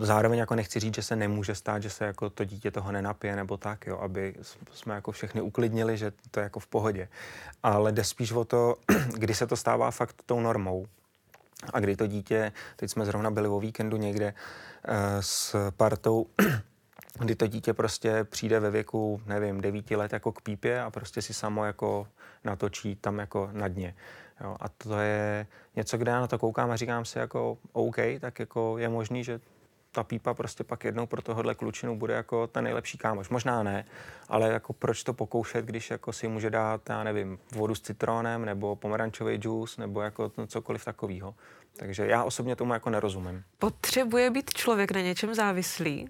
zároveň 0.00 0.38
jako 0.38 0.54
nechci 0.54 0.80
říct, 0.80 0.94
že 0.94 1.02
se 1.02 1.16
nemůže 1.16 1.54
stát, 1.54 1.82
že 1.82 1.90
se 1.90 2.04
jako 2.04 2.30
to 2.30 2.44
dítě 2.44 2.70
toho 2.70 2.92
nenapije 2.92 3.36
nebo 3.36 3.56
tak, 3.56 3.86
jo, 3.86 3.98
aby 3.98 4.34
jsme 4.72 4.94
jako 4.94 5.12
všechny 5.12 5.40
uklidnili, 5.40 5.96
že 5.96 6.12
to 6.30 6.40
je 6.40 6.44
jako 6.44 6.60
v 6.60 6.66
pohodě. 6.66 7.08
Ale 7.62 7.92
jde 7.92 8.04
spíš 8.04 8.32
o 8.32 8.44
to, 8.44 8.74
kdy 9.14 9.34
se 9.34 9.46
to 9.46 9.56
stává 9.56 9.90
fakt 9.90 10.22
tou 10.26 10.40
normou. 10.40 10.86
A 11.72 11.80
kdy 11.80 11.96
to 11.96 12.06
dítě, 12.06 12.52
teď 12.76 12.90
jsme 12.90 13.04
zrovna 13.04 13.30
byli 13.30 13.48
o 13.48 13.60
víkendu 13.60 13.96
někde 13.96 14.34
uh, 14.88 14.94
s 15.20 15.70
partou 15.70 16.26
kdy 17.18 17.34
to 17.34 17.46
dítě 17.46 17.74
prostě 17.74 18.24
přijde 18.24 18.60
ve 18.60 18.70
věku, 18.70 19.22
nevím, 19.26 19.60
devíti 19.60 19.96
let 19.96 20.12
jako 20.12 20.32
k 20.32 20.42
pípě 20.42 20.80
a 20.82 20.90
prostě 20.90 21.22
si 21.22 21.34
samo 21.34 21.64
jako 21.64 22.08
natočí 22.44 22.96
tam 22.96 23.18
jako 23.18 23.50
na 23.52 23.68
dně. 23.68 23.94
Jo, 24.40 24.56
a 24.60 24.68
to 24.68 24.98
je 24.98 25.46
něco, 25.76 25.98
kde 25.98 26.10
já 26.10 26.20
na 26.20 26.26
to 26.26 26.38
koukám 26.38 26.70
a 26.70 26.76
říkám 26.76 27.04
si 27.04 27.18
jako 27.18 27.58
OK, 27.72 27.96
tak 28.20 28.38
jako 28.38 28.78
je 28.78 28.88
možný, 28.88 29.24
že 29.24 29.40
ta 29.98 30.04
pípa 30.04 30.34
prostě 30.34 30.64
pak 30.64 30.84
jednou 30.84 31.06
pro 31.06 31.22
tohohle 31.22 31.54
klučinu 31.54 31.96
bude 31.96 32.14
jako 32.14 32.46
ten 32.46 32.64
nejlepší 32.64 32.98
kámoš. 32.98 33.28
Možná 33.28 33.62
ne, 33.62 33.84
ale 34.28 34.48
jako 34.48 34.72
proč 34.72 35.04
to 35.04 35.14
pokoušet, 35.14 35.64
když 35.64 35.90
jako 35.90 36.12
si 36.12 36.28
může 36.28 36.50
dát, 36.50 36.88
já 36.88 37.04
nevím, 37.04 37.38
vodu 37.52 37.74
s 37.74 37.80
citronem 37.80 38.44
nebo 38.44 38.76
pomerančový 38.76 39.36
džus 39.36 39.76
nebo 39.76 40.00
jako 40.00 40.32
cokoliv 40.46 40.84
takového. 40.84 41.34
Takže 41.76 42.06
já 42.06 42.24
osobně 42.24 42.56
tomu 42.56 42.72
jako 42.72 42.90
nerozumím. 42.90 43.42
Potřebuje 43.58 44.30
být 44.30 44.50
člověk 44.54 44.90
na 44.92 45.00
něčem 45.00 45.34
závislý? 45.34 46.08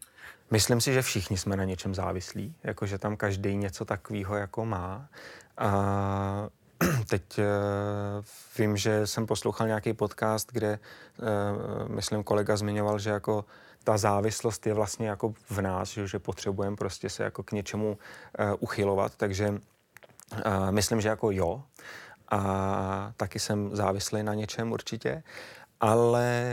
Myslím 0.50 0.80
si, 0.80 0.92
že 0.92 1.02
všichni 1.02 1.38
jsme 1.38 1.56
na 1.56 1.64
něčem 1.64 1.94
závislí, 1.94 2.54
jakože 2.62 2.98
tam 2.98 3.16
každý 3.16 3.56
něco 3.56 3.84
takového 3.84 4.36
jako 4.36 4.64
má. 4.64 5.08
A 5.58 6.48
teď 7.08 7.38
uh, 7.38 7.44
vím, 8.58 8.76
že 8.76 9.06
jsem 9.06 9.26
poslouchal 9.26 9.66
nějaký 9.66 9.92
podcast, 9.92 10.52
kde, 10.52 10.78
uh, 11.18 11.88
myslím, 11.88 12.24
kolega 12.24 12.56
zmiňoval, 12.56 12.98
že 12.98 13.10
jako 13.10 13.44
ta 13.88 13.96
závislost 13.96 14.66
je 14.66 14.74
vlastně 14.74 15.08
jako 15.08 15.34
v 15.50 15.60
nás, 15.60 15.88
že, 15.88 16.18
potřebujeme 16.18 16.76
prostě 16.76 17.10
se 17.10 17.22
jako 17.22 17.42
k 17.42 17.52
něčemu 17.52 17.88
uh, 17.88 17.96
uchylovat, 18.60 19.12
takže 19.16 19.48
uh, 19.48 19.58
myslím, 20.70 21.00
že 21.00 21.08
jako 21.08 21.30
jo. 21.30 21.62
A 22.30 23.12
taky 23.16 23.38
jsem 23.38 23.76
závislý 23.76 24.22
na 24.22 24.34
něčem 24.34 24.72
určitě 24.72 25.22
ale 25.80 26.50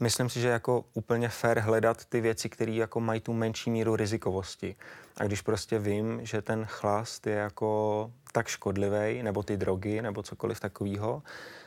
myslím 0.00 0.28
si, 0.28 0.40
že 0.40 0.48
jako 0.48 0.84
úplně 0.94 1.28
fair 1.28 1.58
hledat 1.58 2.04
ty 2.04 2.20
věci, 2.20 2.48
které 2.48 2.72
jako 2.72 3.00
mají 3.00 3.20
tu 3.20 3.32
menší 3.32 3.70
míru 3.70 3.96
rizikovosti. 3.96 4.76
A 5.16 5.24
když 5.24 5.40
prostě 5.40 5.78
vím, 5.78 6.20
že 6.22 6.42
ten 6.42 6.64
chlast 6.64 7.26
je 7.26 7.34
jako 7.34 8.10
tak 8.32 8.48
škodlivý, 8.48 9.22
nebo 9.22 9.42
ty 9.42 9.56
drogy, 9.56 10.02
nebo 10.02 10.22
cokoliv 10.22 10.60
takového, 10.60 11.22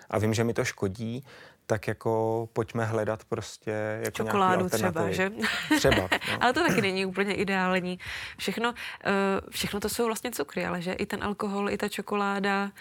a 0.10 0.18
vím, 0.18 0.34
že 0.34 0.44
mi 0.44 0.54
to 0.54 0.66
škodí, 0.66 1.26
tak 1.66 1.88
jako 1.88 2.50
pojďme 2.54 2.86
hledat 2.86 3.24
prostě 3.24 4.00
jako 4.04 4.12
Čokoládu 4.12 4.70
třeba, 4.70 5.12
že? 5.12 5.32
Třeba. 5.78 5.96
No. 5.96 6.08
ale 6.42 6.54
to 6.54 6.68
taky 6.68 6.82
není 6.82 7.06
úplně 7.06 7.34
ideální. 7.34 8.00
Všechno, 8.38 8.74
eh, 9.06 9.12
všechno 9.50 9.80
to 9.80 9.90
jsou 9.90 10.06
vlastně 10.06 10.32
cukry, 10.32 10.66
ale 10.66 10.82
že 10.82 10.94
i 10.94 11.06
ten 11.06 11.24
alkohol, 11.24 11.70
i 11.70 11.78
ta 11.78 11.90
čokoláda, 11.90 12.72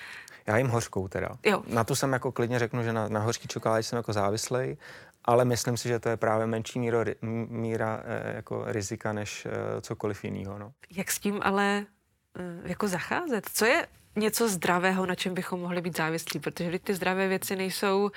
já 0.47 0.57
jim 0.57 0.69
hořkou 0.69 1.09
teda. 1.09 1.29
Jo. 1.45 1.63
Na 1.67 1.85
tu 1.85 1.95
jsem 1.95 2.13
jako 2.13 2.33
klidně 2.33 2.59
řeknu, 2.59 2.83
že 2.83 2.93
na, 2.93 3.09
na 3.09 3.21
hořký 3.21 3.49
čokoládě 3.49 3.83
jsem 3.83 3.97
jako 3.97 4.13
závislej, 4.13 4.77
ale 5.25 5.45
myslím 5.45 5.77
si, 5.77 5.89
že 5.89 5.99
to 5.99 6.09
je 6.09 6.17
právě 6.17 6.47
menší 6.47 6.79
míro, 6.79 7.05
míra 7.49 8.03
e, 8.05 8.35
jako 8.35 8.65
rizika 8.67 9.13
než 9.13 9.47
e, 9.47 9.81
cokoliv 9.81 10.25
jiného. 10.25 10.59
No. 10.59 10.73
Jak 10.91 11.11
s 11.11 11.19
tím 11.19 11.41
ale 11.43 11.87
jako 12.65 12.89
zacházet? 12.89 13.49
Co 13.55 13.65
je 13.65 13.87
něco 14.17 14.49
zdravého, 14.49 15.07
na 15.07 15.15
čem 15.15 15.35
bychom 15.35 15.61
mohli 15.61 15.81
být 15.81 15.97
závislí? 15.97 16.41
Protože 16.41 16.79
ty 16.79 16.95
zdravé 16.95 17.29
věci 17.29 17.57
nejsou 17.57 18.11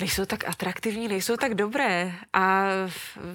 nejsou 0.00 0.24
tak 0.24 0.48
atraktivní, 0.48 1.08
nejsou 1.08 1.36
tak 1.36 1.54
dobré 1.54 2.12
a 2.32 2.64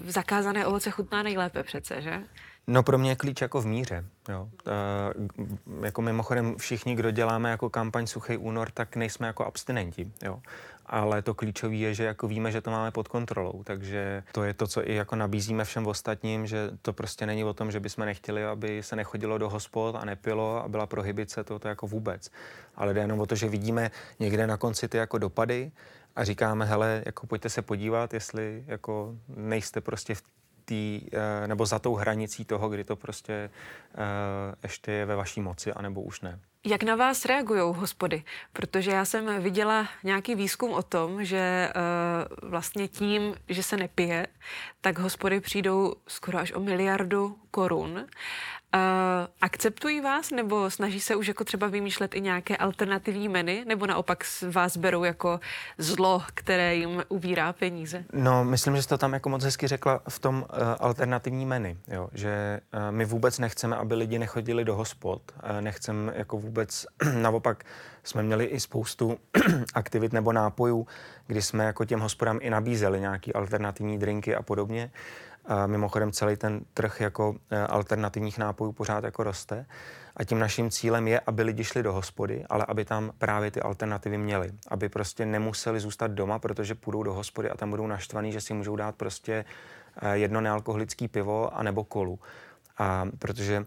zakázané 0.06 0.66
ovoce 0.66 0.92
chutná 0.92 1.24
nejlépe 1.24 1.64
přece, 1.64 2.02
že? 2.02 2.24
No 2.68 2.84
pro 2.84 2.98
mě 2.98 3.12
je 3.12 3.16
klíč 3.16 3.42
jako 3.42 3.62
v 3.62 3.66
míře. 3.66 4.06
Jo. 4.30 4.50
E, 4.68 5.86
jako 5.86 6.02
mimochodem 6.02 6.56
všichni, 6.58 6.96
kdo 6.96 7.12
děláme 7.12 7.50
jako 7.50 7.70
kampaň 7.70 8.08
Suchý 8.08 8.38
únor, 8.38 8.72
tak 8.74 8.96
nejsme 8.96 9.28
jako 9.28 9.46
abstinenti. 9.46 10.12
Jo. 10.24 10.42
Ale 10.86 11.22
to 11.22 11.34
klíčové 11.34 11.76
je, 11.76 11.94
že 11.94 12.04
jako 12.04 12.28
víme, 12.28 12.52
že 12.52 12.62
to 12.62 12.72
máme 12.72 12.92
pod 12.92 13.08
kontrolou. 13.08 13.64
Takže 13.64 14.24
to 14.32 14.44
je 14.44 14.54
to, 14.54 14.68
co 14.68 14.90
i 14.90 14.96
jako 14.96 15.16
nabízíme 15.16 15.66
všem 15.66 15.88
ostatním, 15.88 16.48
že 16.48 16.72
to 16.82 16.94
prostě 16.94 17.26
není 17.26 17.44
o 17.44 17.54
tom, 17.54 17.72
že 17.72 17.80
bychom 17.80 18.06
nechtěli, 18.06 18.46
aby 18.46 18.84
se 18.84 18.96
nechodilo 18.96 19.38
do 19.38 19.50
hospod 19.50 19.96
a 19.96 20.06
nepilo 20.06 20.64
a 20.64 20.68
byla 20.68 20.86
prohybice, 20.86 21.44
to, 21.44 21.60
to 21.60 21.68
jako 21.68 21.88
vůbec. 21.88 22.32
Ale 22.76 22.94
jde 22.94 23.02
jenom 23.02 23.20
o 23.20 23.26
to, 23.26 23.36
že 23.36 23.50
vidíme 23.50 23.92
někde 24.20 24.48
na 24.48 24.58
konci 24.58 24.88
ty 24.88 24.98
jako 24.98 25.18
dopady 25.18 25.72
a 26.16 26.24
říkáme, 26.24 26.66
hele, 26.66 27.04
jako 27.06 27.28
pojďte 27.28 27.50
se 27.50 27.62
podívat, 27.62 28.14
jestli 28.14 28.64
jako 28.68 29.16
nejste 29.28 29.82
prostě 29.82 30.16
v 30.16 30.24
tý, 30.66 31.02
eh, 31.14 31.48
nebo 31.48 31.66
za 31.66 31.80
tou 31.80 31.96
hranicí 31.96 32.46
toho, 32.46 32.70
kdy 32.70 32.84
to 32.84 32.96
prostě 32.96 33.34
eh, 33.34 34.56
ještě 34.64 34.92
je 34.92 35.06
ve 35.06 35.16
vaší 35.16 35.42
moci, 35.42 35.74
anebo 35.74 36.02
už 36.02 36.22
ne. 36.22 36.40
Jak 36.68 36.84
na 36.84 36.96
vás 36.96 37.26
reagují 37.26 37.62
hospody? 37.76 38.24
Protože 38.54 38.92
já 38.92 39.06
jsem 39.06 39.44
viděla 39.44 39.88
nějaký 40.04 40.36
výzkum 40.36 40.72
o 40.72 40.84
tom, 40.84 41.26
že 41.26 41.70
uh, 41.76 42.50
vlastně 42.50 42.88
tím, 42.88 43.36
že 43.50 43.64
se 43.64 43.78
nepije, 43.78 44.28
tak 44.82 45.00
hospody 45.00 45.40
přijdou 45.40 45.96
skoro 46.08 46.38
až 46.38 46.54
o 46.54 46.60
miliardu 46.60 47.38
korun. 47.52 48.06
Akceptují 49.42 50.02
vás 50.02 50.32
nebo 50.32 50.70
snaží 50.70 51.00
se 51.00 51.16
už 51.16 51.28
jako 51.28 51.44
třeba 51.44 51.68
vymýšlet 51.68 52.16
i 52.16 52.22
nějaké 52.22 52.58
alternativní 52.58 53.30
meny 53.30 53.64
nebo 53.68 53.88
naopak 53.88 54.24
vás 54.52 54.78
berou 54.78 55.04
jako 55.04 55.40
zlo, 55.78 56.24
které 56.34 56.76
jim 56.76 57.04
ubírá 57.10 57.54
peníze? 57.54 58.04
No, 58.14 58.44
myslím, 58.44 58.76
že 58.76 58.82
jste 58.82 58.96
to 58.96 58.98
tam 58.98 59.14
jako 59.14 59.30
moc 59.30 59.44
hezky 59.44 59.68
řekla 59.68 60.02
v 60.10 60.20
tom 60.20 60.36
uh, 60.38 60.46
alternativní 60.80 61.46
menu, 61.46 61.78
jo, 61.88 62.10
že 62.14 62.60
uh, 62.74 62.80
my 62.90 63.06
vůbec 63.06 63.40
nechceme, 63.40 63.76
aby 63.76 63.96
lidi 63.96 64.20
nechodili 64.20 64.66
do 64.66 64.76
hospod, 64.76 65.22
uh, 65.36 65.62
nechceme 65.62 66.14
jako 66.16 66.38
vůbec, 66.38 66.86
naopak 67.14 67.64
jsme 68.04 68.24
měli 68.24 68.46
i 68.46 68.60
spoustu 68.60 69.18
aktivit 69.74 70.14
nebo 70.14 70.32
nápojů, 70.32 70.88
kdy 71.28 71.42
jsme 71.42 71.66
jako 71.66 71.86
těm 71.86 72.00
hospodám 72.00 72.40
i 72.42 72.50
nabízeli 72.50 73.00
nějaký 73.00 73.34
alternativní 73.34 73.98
drinky 74.00 74.36
a 74.36 74.42
podobně. 74.42 74.92
A 74.92 75.35
mimochodem 75.66 76.12
celý 76.12 76.38
ten 76.38 76.62
trh 76.74 77.02
jako 77.02 77.36
e, 77.50 77.60
alternativních 77.68 78.38
nápojů 78.38 78.72
pořád 78.72 79.04
jako 79.04 79.24
roste. 79.24 79.66
A 80.18 80.24
tím 80.24 80.40
naším 80.40 80.70
cílem 80.70 81.08
je, 81.08 81.20
aby 81.20 81.44
lidi 81.44 81.64
šli 81.64 81.84
do 81.84 81.94
hospody, 81.94 82.46
ale 82.50 82.66
aby 82.68 82.86
tam 82.86 83.12
právě 83.18 83.52
ty 83.52 83.62
alternativy 83.62 84.18
měli. 84.18 84.52
Aby 84.68 84.90
prostě 84.90 85.26
nemuseli 85.26 85.80
zůstat 85.80 86.12
doma, 86.12 86.40
protože 86.40 86.76
půjdou 86.76 87.04
do 87.04 87.14
hospody 87.14 87.50
a 87.50 87.58
tam 87.58 87.70
budou 87.70 87.88
naštvaný, 87.88 88.32
že 88.32 88.42
si 88.42 88.54
můžou 88.54 88.76
dát 88.76 88.96
prostě 88.96 89.46
e, 90.02 90.18
jedno 90.18 90.42
nealkoholické 90.42 91.08
pivo 91.08 91.58
a 91.58 91.64
nebo 91.64 91.84
kolu. 91.84 92.20
A 92.78 93.06
protože 93.20 93.56
e, 93.56 93.66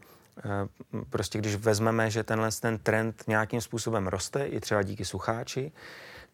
prostě 1.10 1.38
když 1.38 1.56
vezmeme, 1.56 2.10
že 2.10 2.22
tenhle 2.22 2.50
ten 2.60 2.78
trend 2.78 3.24
nějakým 3.26 3.60
způsobem 3.60 4.06
roste, 4.06 4.46
i 4.46 4.60
třeba 4.60 4.82
díky 4.82 5.04
sucháči, 5.04 5.72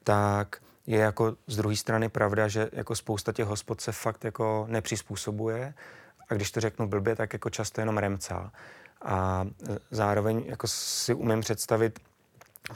tak 0.05 0.57
je 0.87 0.99
jako 0.99 1.37
z 1.47 1.57
druhé 1.57 1.77
strany 1.77 2.09
pravda, 2.09 2.49
že 2.49 2.69
jako 2.73 2.95
spousta 2.95 3.33
těch 3.33 3.47
hospod 3.47 3.81
se 3.81 3.93
fakt 3.93 4.25
jako 4.25 4.67
nepřizpůsobuje 4.69 5.75
a 6.29 6.35
když 6.35 6.51
to 6.51 6.61
řeknu 6.61 6.89
blbě, 6.89 7.17
tak 7.17 7.33
jako 7.33 7.51
často 7.51 7.81
jenom 7.81 7.99
remcá. 7.99 8.53
A 9.03 9.47
zároveň 9.91 10.45
jako 10.47 10.67
si 10.69 11.15
umím 11.15 11.41
představit, 11.41 12.01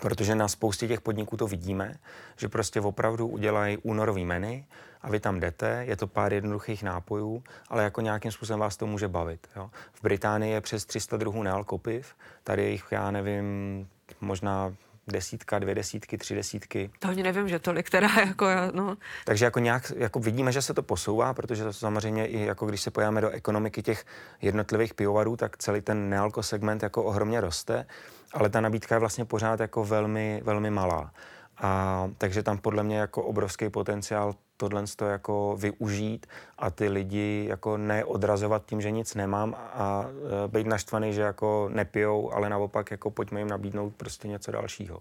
protože 0.01 0.35
na 0.35 0.49
spoustě 0.49 0.89
těch 0.89 1.01
podniků 1.01 1.37
to 1.37 1.47
vidíme, 1.47 1.95
že 2.37 2.49
prostě 2.49 2.81
opravdu 2.81 3.27
udělají 3.27 3.77
únorový 3.77 4.25
menu 4.25 4.65
a 5.03 5.11
vy 5.11 5.21
tam 5.21 5.41
jdete, 5.41 5.85
je 5.89 5.97
to 5.97 6.07
pár 6.07 6.33
jednoduchých 6.33 6.83
nápojů, 6.83 7.43
ale 7.69 7.85
jako 7.85 8.01
nějakým 8.01 8.33
způsobem 8.33 8.61
vás 8.61 8.77
to 8.77 8.87
může 8.87 9.09
bavit. 9.09 9.49
Jo. 9.57 9.71
V 9.93 10.03
Británii 10.03 10.53
je 10.53 10.61
přes 10.61 10.85
300 10.85 11.17
druhů 11.17 11.43
nealkopiv, 11.43 12.15
tady 12.45 12.71
jich, 12.71 12.85
já 12.91 13.11
nevím, 13.11 13.89
možná 14.21 14.75
desítka, 15.13 15.59
dvě 15.59 15.75
desítky, 15.75 16.19
tři 16.19 16.35
desítky. 16.35 16.91
To 16.99 17.09
ani 17.09 17.23
nevím, 17.23 17.49
že 17.49 17.59
tolik 17.59 17.91
teda 17.91 18.09
jako 18.27 18.47
no. 18.73 18.97
Takže 19.25 19.45
jako 19.45 19.59
nějak 19.59 19.93
jako 19.97 20.21
vidíme, 20.21 20.53
že 20.53 20.63
se 20.63 20.75
to 20.75 20.83
posouvá, 20.83 21.35
protože 21.35 21.65
to 21.65 21.73
samozřejmě 21.73 22.27
i 22.27 22.45
jako 22.45 22.67
když 22.67 22.81
se 22.81 22.91
pojáme 22.91 23.21
do 23.21 23.31
ekonomiky 23.31 23.83
těch 23.83 24.05
jednotlivých 24.43 24.95
pivovarů, 24.95 25.37
tak 25.37 25.57
celý 25.57 25.81
ten 25.81 26.11
nealko 26.11 26.43
segment 26.43 26.83
jako 26.83 27.03
ohromně 27.05 27.41
roste, 27.41 27.87
ale 28.33 28.49
ta 28.49 28.61
nabídka 28.61 28.95
je 28.95 28.99
vlastně 28.99 29.25
pořád 29.25 29.61
jako 29.61 29.85
velmi, 29.85 30.41
velmi 30.45 30.71
malá. 30.71 31.13
A 31.61 32.11
takže 32.19 32.43
tam 32.43 32.59
podle 32.59 32.83
mě 32.83 32.99
jako 32.99 33.23
obrovský 33.23 33.71
potenciál 33.71 34.35
tohle 34.59 34.85
to 34.97 35.07
jako 35.07 35.57
využít 35.61 36.27
a 36.59 36.71
ty 36.71 36.89
lidi 36.89 37.47
jako 37.49 37.77
neodrazovat 37.77 38.67
tím, 38.67 38.81
že 38.81 38.91
nic 38.91 39.15
nemám 39.15 39.55
a 39.55 40.05
e, 40.45 40.49
být 40.49 40.67
naštvaný, 40.67 41.13
že 41.13 41.21
jako 41.21 41.69
nepijou, 41.73 42.33
ale 42.33 42.49
naopak 42.49 42.91
jako 42.91 43.11
pojďme 43.11 43.41
jim 43.41 43.49
nabídnout 43.49 43.95
prostě 43.97 44.29
něco 44.29 44.53
dalšího. 44.53 45.01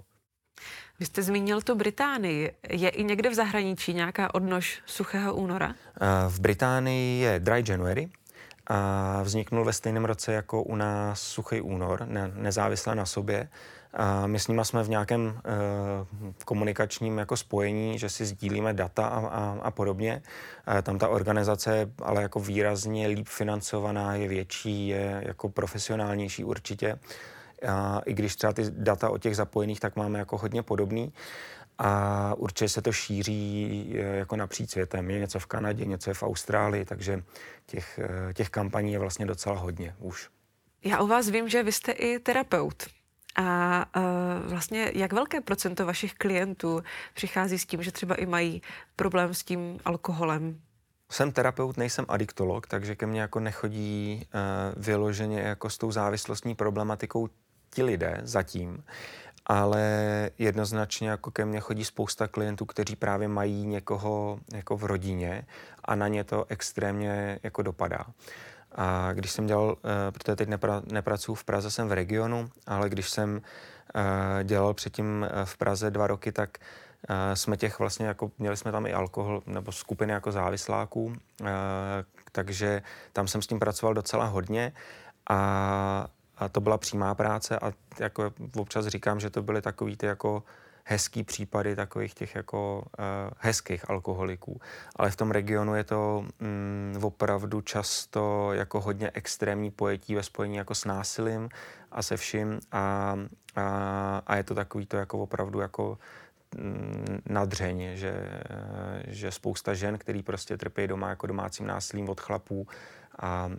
Vy 1.00 1.06
jste 1.06 1.22
zmínil 1.22 1.62
tu 1.62 1.76
Británii. 1.76 2.52
Je 2.70 2.90
i 2.90 3.04
někde 3.04 3.30
v 3.30 3.34
zahraničí 3.34 3.94
nějaká 3.94 4.34
odnož 4.34 4.82
suchého 4.86 5.36
února? 5.36 5.70
E, 5.70 6.30
v 6.30 6.40
Británii 6.40 7.22
je 7.22 7.40
Dry 7.40 7.64
January, 7.68 8.10
a 8.68 9.22
vzniknul 9.24 9.66
ve 9.66 9.74
stejném 9.74 10.06
roce 10.06 10.34
jako 10.34 10.64
u 10.64 10.76
nás 10.76 11.22
suchý 11.22 11.62
únor, 11.62 12.06
ne, 12.06 12.32
nezávisle 12.36 12.96
na 12.96 13.06
sobě. 13.06 13.50
A 13.94 14.28
my 14.28 14.40
s 14.40 14.48
nimi 14.48 14.62
jsme 14.66 14.84
v 14.84 14.90
nějakém 14.90 15.22
uh, 15.26 16.32
komunikačním 16.46 17.18
jako 17.18 17.38
spojení, 17.38 18.00
že 18.00 18.10
si 18.10 18.26
sdílíme 18.26 18.74
data 18.74 19.08
a, 19.08 19.20
a, 19.28 19.60
a 19.62 19.72
podobně. 19.72 20.22
Uh, 20.68 20.82
tam 20.82 20.98
ta 20.98 21.08
organizace 21.08 21.78
je 21.78 21.90
ale 22.02 22.22
jako 22.22 22.40
výrazně 22.40 23.08
líp 23.08 23.28
financovaná, 23.28 24.16
je 24.16 24.28
větší, 24.28 24.88
je 24.88 25.24
jako 25.26 25.50
profesionálnější 25.50 26.44
určitě. 26.44 27.00
A 27.68 28.02
I 28.06 28.14
když 28.14 28.36
třeba 28.36 28.54
ty 28.54 28.64
data 28.70 29.10
o 29.10 29.18
těch 29.18 29.36
zapojených, 29.36 29.80
tak 29.80 29.96
máme 29.96 30.20
jako 30.20 30.38
hodně 30.38 30.64
podobný. 30.64 31.14
a 31.80 32.34
určitě 32.38 32.70
se 32.70 32.82
to 32.82 32.92
šíří 32.92 33.94
eh, 33.96 34.18
jako 34.18 34.36
napříč 34.36 34.70
světem. 34.70 35.10
Je 35.10 35.20
něco 35.20 35.40
v 35.40 35.46
Kanadě, 35.46 35.86
něco 35.86 36.10
je 36.10 36.14
v 36.14 36.24
Austrálii, 36.24 36.86
takže 36.86 37.24
těch, 37.66 38.00
eh, 38.00 38.34
těch 38.34 38.50
kampaní 38.50 38.94
je 38.94 39.00
vlastně 39.00 39.26
docela 39.26 39.56
hodně 39.58 39.96
už. 40.00 40.30
Já 40.84 41.02
u 41.02 41.08
vás 41.08 41.30
vím, 41.30 41.50
že 41.50 41.64
vy 41.64 41.72
jste 41.72 41.92
i 41.92 42.20
terapeut. 42.20 42.88
A 43.38 43.86
uh, 43.96 44.04
vlastně 44.50 44.92
jak 44.96 45.14
velké 45.14 45.42
procento 45.42 45.86
vašich 45.86 46.14
klientů 46.14 46.84
přichází 47.14 47.60
s 47.60 47.66
tím, 47.66 47.84
že 47.84 47.92
třeba 47.92 48.16
i 48.16 48.26
mají 48.26 48.62
problém 48.96 49.34
s 49.34 49.44
tím 49.44 49.80
alkoholem? 49.86 50.62
Jsem 51.12 51.32
terapeut, 51.32 51.78
nejsem 51.78 52.06
adiktolog, 52.08 52.68
takže 52.68 52.96
ke 52.96 53.06
mně 53.06 53.22
jako 53.22 53.40
nechodí 53.40 54.26
uh, 54.26 54.84
vyloženě 54.84 55.40
jako 55.40 55.70
s 55.70 55.78
tou 55.78 55.92
závislostní 55.92 56.56
problematikou 56.56 57.30
ti 57.70 57.84
lidé 57.84 58.22
zatím, 58.24 58.84
ale 59.46 59.82
jednoznačně 60.38 61.10
jako 61.10 61.32
ke 61.32 61.46
mně 61.46 61.60
chodí 61.60 61.86
spousta 61.86 62.28
klientů, 62.28 62.66
kteří 62.66 62.96
právě 62.96 63.28
mají 63.28 63.66
někoho 63.66 64.40
jako 64.54 64.78
v 64.78 64.84
rodině 64.84 65.48
a 65.86 65.96
na 65.96 66.08
ně 66.08 66.24
to 66.24 66.46
extrémně 66.50 67.40
jako 67.44 67.62
dopadá. 67.62 68.06
A 68.78 69.14
když 69.14 69.32
jsem 69.32 69.48
dělal, 69.48 69.78
eh, 69.78 70.12
protože 70.12 70.36
teď 70.36 70.50
nepra, 70.50 70.82
nepracuji 70.92 71.36
v 71.36 71.44
Praze, 71.44 71.72
jsem 71.72 71.88
v 71.88 71.92
regionu, 71.92 72.50
ale 72.68 72.90
když 72.90 73.10
jsem 73.10 73.42
eh, 73.96 74.44
dělal 74.44 74.74
předtím 74.74 75.28
eh, 75.30 75.46
v 75.46 75.58
Praze 75.58 75.92
dva 75.92 76.08
roky, 76.08 76.32
tak 76.32 76.58
jsme 77.34 77.58
těch 77.58 77.80
vlastně 77.80 78.06
jako, 78.06 78.32
měli 78.40 78.58
jsme 78.58 78.72
tam 78.72 78.86
i 78.86 78.94
alkohol 78.94 79.44
nebo 79.46 79.72
skupiny 79.72 80.14
jako 80.14 80.32
závisláků, 80.32 81.14
takže 82.32 82.82
tam 83.14 83.28
jsem 83.28 83.42
s 83.42 83.48
tím 83.48 83.60
pracoval 83.60 83.94
docela 83.94 84.26
hodně. 84.26 84.74
A, 85.30 86.08
a 86.38 86.50
to 86.50 86.62
byla 86.62 86.78
přímá 86.78 87.16
práce 87.16 87.60
a 87.60 87.72
jako 88.00 88.34
občas 88.56 88.88
říkám, 88.88 89.20
že 89.20 89.30
to 89.30 89.44
byly 89.44 89.62
takový 89.62 89.98
ty 89.98 90.06
jako 90.06 90.44
hezký 90.90 91.24
případy 91.24 91.76
takových 91.76 92.14
těch 92.14 92.36
jako 92.36 92.84
uh, 93.00 93.06
hezkých 93.40 93.90
alkoholiků. 93.90 94.62
Ale 94.96 95.12
v 95.12 95.16
tom 95.16 95.32
regionu 95.32 95.76
je 95.76 95.84
to 95.84 96.26
mm, 96.40 97.00
opravdu 97.02 97.62
často 97.62 98.54
jako 98.54 98.82
hodně 98.82 99.12
extrémní 99.14 99.72
pojetí 99.72 100.16
ve 100.16 100.24
spojení 100.24 100.56
jako 100.56 100.76
s 100.76 100.86
násilím 100.86 101.50
a 101.92 102.02
se 102.02 102.18
vším 102.18 102.60
a, 102.72 103.16
a, 103.56 104.22
a 104.28 104.36
je 104.36 104.44
to 104.44 104.56
takový 104.56 104.86
to 104.86 104.98
jako 104.98 105.20
opravdu 105.20 105.60
jako 105.60 105.98
mm, 106.58 107.22
nadřeň, 107.26 107.90
že, 107.94 108.42
že 109.08 109.32
spousta 109.32 109.74
žen, 109.74 109.98
který 109.98 110.24
prostě 110.24 110.58
trpí 110.58 110.88
doma 110.88 111.10
jako 111.10 111.28
domácím 111.28 111.68
násilím 111.68 112.10
od 112.10 112.22
chlapů, 112.22 112.68
a, 113.20 113.50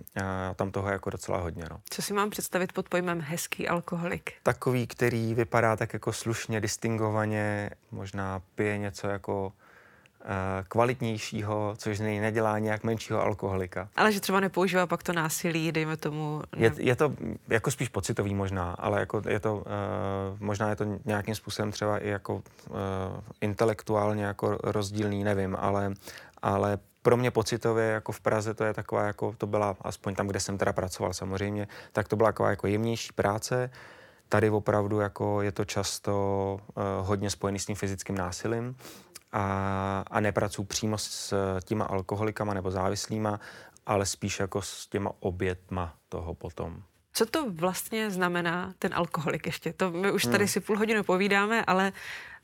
a 0.51 0.55
tam 0.55 0.71
toho 0.71 0.89
je 0.89 0.93
jako 0.93 1.11
docela 1.11 1.39
hodně. 1.39 1.65
No. 1.71 1.81
Co 1.91 2.03
si 2.03 2.15
mám 2.15 2.31
představit 2.31 2.73
pod 2.73 2.89
pojmem 2.89 3.21
hezký 3.21 3.69
alkoholik? 3.69 4.33
Takový, 4.43 4.87
který 4.87 5.35
vypadá 5.35 5.77
tak 5.77 5.93
jako 5.93 6.13
slušně, 6.13 6.61
distingovaně, 6.61 7.71
možná 7.91 8.43
pije 8.55 8.79
něco 8.79 9.09
jako 9.09 9.53
eh, 10.21 10.65
kvalitnějšího, 10.69 11.75
což 11.79 11.99
nej 11.99 12.21
nedělá 12.21 12.59
nějak 12.59 12.85
menšího 12.85 13.23
alkoholika. 13.23 13.89
Ale 13.97 14.13
že 14.13 14.21
třeba 14.21 14.41
nepoužívá 14.41 14.87
pak 14.87 15.03
to 15.03 15.13
násilí, 15.13 15.73
dejme 15.73 15.97
tomu... 15.97 16.43
Ne... 16.57 16.67
Je, 16.67 16.73
je 16.77 16.97
to 16.97 17.15
jako 17.49 17.71
spíš 17.71 17.89
pocitový 17.89 18.35
možná, 18.35 18.73
ale 18.73 19.01
jako 19.01 19.23
je 19.29 19.41
to, 19.41 19.57
uh, 19.57 19.63
možná 20.41 20.71
je 20.71 20.77
to 20.77 20.85
nějakým 21.05 21.35
způsobem 21.35 21.73
třeba 21.73 21.99
i 21.99 22.09
jako 22.09 22.35
uh, 22.35 22.43
intelektuálně 23.41 24.25
jako 24.25 24.59
rozdílný, 24.63 25.25
nevím, 25.25 25.57
ale, 25.61 25.93
ale 26.43 26.79
pro 27.09 27.17
mě 27.17 27.31
pocitově 27.31 27.85
jako 27.85 28.13
v 28.13 28.21
Praze 28.21 28.55
to 28.55 28.65
je 28.65 28.75
taková, 28.75 29.03
jako 29.03 29.35
to 29.39 29.47
byla, 29.47 29.77
aspoň 29.81 30.15
tam, 30.15 30.27
kde 30.27 30.41
jsem 30.41 30.59
teda 30.59 30.73
pracoval 30.73 31.15
samozřejmě, 31.15 31.69
tak 31.93 32.09
to 32.09 32.17
byla 32.17 32.29
taková 32.29 32.51
jako 32.51 32.67
jemnější 32.67 33.13
práce. 33.13 33.71
Tady 34.29 34.51
opravdu 34.51 35.01
jako 35.01 35.43
je 35.43 35.53
to 35.53 35.65
často 35.65 36.13
uh, 36.61 36.83
hodně 37.07 37.31
spojený 37.31 37.59
s 37.59 37.67
tím 37.67 37.77
fyzickým 37.77 38.19
násilím 38.19 38.77
a, 39.33 40.05
a 40.11 40.21
nepracuji 40.21 40.65
přímo 40.65 40.99
s 40.99 41.35
těma 41.65 41.85
alkoholikama 41.85 42.55
nebo 42.55 42.71
závislýma, 42.71 43.41
ale 43.87 44.07
spíš 44.07 44.41
jako 44.41 44.63
s 44.63 44.87
těma 44.87 45.13
obětma 45.21 45.95
toho 46.09 46.35
potom. 46.35 46.83
Co 47.13 47.27
to 47.27 47.51
vlastně 47.51 48.11
znamená 48.11 48.75
ten 48.79 48.95
alkoholik 48.95 49.47
ještě? 49.47 49.73
To 49.73 49.91
my 49.91 50.13
už 50.13 50.23
tady 50.25 50.39
hmm. 50.39 50.49
si 50.49 50.61
půl 50.61 50.79
hodinu 50.79 51.05
povídáme, 51.05 51.65
ale 51.65 51.93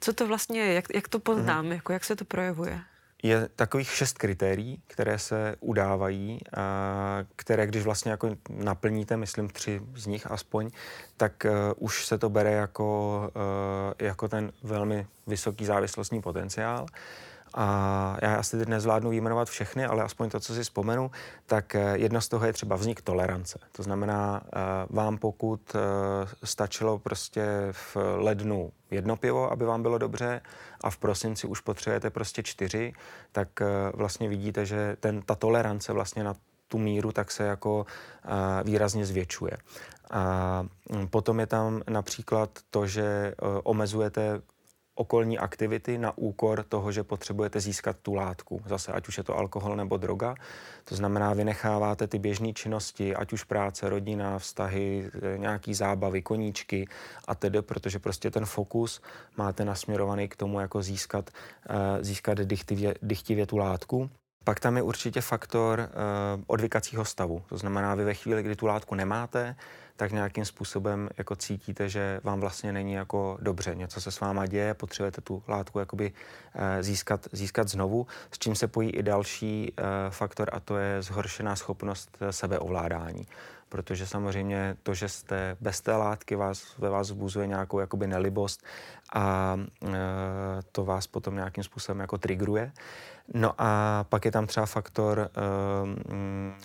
co 0.01 0.13
to 0.13 0.27
vlastně 0.27 0.73
jak, 0.73 0.85
jak 0.95 1.09
to 1.09 1.19
poznám, 1.19 1.65
hmm. 1.65 1.73
jako 1.73 1.93
jak 1.93 2.05
se 2.05 2.17
to 2.17 2.25
projevuje? 2.25 2.81
Je 3.25 3.49
takových 3.57 3.91
šest 3.91 4.19
kritérií, 4.19 4.83
které 4.87 5.19
se 5.19 5.57
udávají, 5.61 6.41
a 6.57 7.19
které 7.37 7.67
když 7.67 7.83
vlastně 7.83 8.11
jako 8.11 8.37
naplníte, 8.49 9.17
myslím 9.17 9.49
tři 9.49 9.81
z 9.95 10.07
nich 10.07 10.31
aspoň, 10.31 10.71
tak 11.17 11.47
uh, 11.47 11.51
už 11.77 12.07
se 12.07 12.19
to 12.19 12.31
bere 12.31 12.53
jako, 12.53 13.19
uh, 13.37 14.07
jako 14.07 14.29
ten 14.29 14.53
velmi 14.63 15.07
vysoký 15.27 15.65
závislostní 15.65 16.23
potenciál. 16.23 16.87
A 17.55 18.17
já 18.23 18.37
asi 18.37 18.59
teď 18.59 18.69
nezvládnu 18.69 19.11
vyjmenovat 19.11 19.49
všechny, 19.49 19.85
ale 19.85 20.03
aspoň 20.03 20.31
to, 20.31 20.41
co 20.41 20.55
si 20.55 20.63
vzpomenu, 20.63 21.11
tak 21.47 21.75
eh, 21.75 21.99
jedno 21.99 22.21
z 22.21 22.29
toho 22.29 22.47
je 22.47 22.53
třeba 22.53 22.77
vznik 22.77 23.03
tolerance. 23.03 23.59
To 23.73 23.83
znamená, 23.83 24.43
vám 24.91 25.19
pokud 25.19 25.77
stačilo 26.45 26.99
prostě 26.99 27.47
v 27.71 27.97
lednu 28.17 28.73
jedno 28.91 29.17
pivo, 29.17 29.53
aby 29.53 29.65
vám 29.65 29.83
bylo 29.83 29.99
dobře 29.99 30.41
a 30.81 30.91
v 30.91 30.97
prosinci 30.97 31.47
už 31.47 31.61
potřebujete 31.61 32.11
prostě 32.11 32.43
čtyři, 32.43 32.93
tak 33.33 33.49
eh, 33.61 33.67
vlastně 33.95 34.29
vidíte, 34.29 34.67
že 34.67 34.97
ten, 35.01 35.23
ta 35.23 35.35
tolerance 35.35 35.93
vlastně 35.93 36.25
na 36.25 36.35
tu 36.69 36.79
míru 36.79 37.13
tak 37.13 37.31
se 37.31 37.45
jako 37.45 37.87
výrazně 38.65 39.07
zvětšuje. 39.07 39.53
A 40.11 40.65
mm, 40.91 41.09
potom 41.09 41.41
je 41.41 41.47
tam 41.47 41.83
například 41.89 42.51
to, 42.71 42.87
že 42.87 43.35
omezujete 43.63 44.43
okolní 44.95 45.39
aktivity 45.39 45.99
na 45.99 46.19
úkor 46.19 46.63
toho, 46.63 46.93
že 46.93 47.03
potřebujete 47.03 47.61
získat 47.61 47.97
tu 48.03 48.15
látku. 48.15 48.63
Zase, 48.67 48.93
ať 48.93 49.09
už 49.09 49.19
je 49.19 49.25
to 49.25 49.37
alkohol 49.37 49.77
nebo 49.77 49.97
droga. 49.97 50.35
To 50.85 50.95
znamená, 50.95 51.35
vynecháváte 51.35 52.07
ty 52.07 52.19
běžné 52.19 52.53
činnosti, 52.53 53.15
ať 53.15 53.33
už 53.33 53.45
práce, 53.45 53.89
rodina, 53.89 54.39
vztahy, 54.39 55.11
e, 55.35 55.39
nějaký 55.39 55.75
zábavy, 55.75 56.23
koníčky 56.23 56.89
a 57.29 57.35
tedy, 57.35 57.63
protože 57.63 57.99
prostě 57.99 58.31
ten 58.31 58.47
fokus 58.47 59.01
máte 59.37 59.65
nasměrovaný 59.65 60.29
k 60.29 60.37
tomu, 60.37 60.61
jako 60.61 60.83
získat, 60.83 61.31
uh, 61.71 61.77
získat 62.01 62.39
dychtivě, 62.39 62.95
dychtivě 63.03 63.47
tu 63.47 63.57
látku. 63.57 64.11
Pak 64.45 64.61
tam 64.61 64.77
je 64.77 64.83
určitě 64.83 65.21
faktor 65.21 65.79
uh, 65.81 66.43
odvykacího 66.47 67.05
stavu. 67.05 67.43
To 67.49 67.59
znamená, 67.59 67.95
vy 67.95 68.05
ve 68.05 68.15
chvíli, 68.15 68.43
kdy 68.43 68.57
tu 68.57 68.67
látku 68.67 68.95
nemáte, 68.95 69.57
tak 69.97 70.13
nějakým 70.13 70.45
způsobem 70.45 71.09
jako 71.19 71.37
cítíte, 71.37 71.89
že 71.89 72.21
vám 72.25 72.41
vlastně 72.41 72.73
není 72.73 72.93
jako 72.93 73.39
dobře. 73.41 73.75
Něco 73.75 74.01
se 74.01 74.11
s 74.11 74.21
váma 74.21 74.47
děje, 74.47 74.75
potřebujete 74.75 75.21
tu 75.21 75.43
látku 75.49 75.79
jakoby 75.79 76.13
uh, 76.13 76.63
získat, 76.81 77.27
získat 77.33 77.69
znovu, 77.69 78.07
s 78.31 78.39
čím 78.39 78.55
se 78.55 78.69
pojí 78.69 78.91
i 78.91 79.03
další 79.03 79.73
uh, 79.79 79.85
faktor 80.11 80.51
a 80.53 80.61
to 80.61 80.77
je 80.77 81.03
zhoršená 81.03 81.57
schopnost 81.57 82.19
sebeovládání 82.31 83.27
protože 83.75 84.07
samozřejmě 84.07 84.77
to, 84.83 84.95
že 84.95 85.09
jste 85.09 85.57
bez 85.61 85.81
té 85.81 85.97
látky, 85.97 86.37
vás, 86.37 86.79
ve 86.79 86.91
vás 86.91 87.07
vzbuzuje 87.07 87.47
nějakou 87.47 87.79
jakoby 87.79 88.07
nelibost 88.07 88.63
a 89.15 89.57
e, 89.83 89.89
to 90.73 90.85
vás 90.85 91.07
potom 91.07 91.35
nějakým 91.35 91.65
způsobem 91.65 92.01
jako 92.01 92.19
trigruje. 92.19 92.73
No 93.35 93.55
a 93.59 94.05
pak 94.09 94.25
je 94.25 94.33
tam 94.33 94.47
třeba 94.47 94.67
faktor, 94.67 95.19
e, 95.21 95.31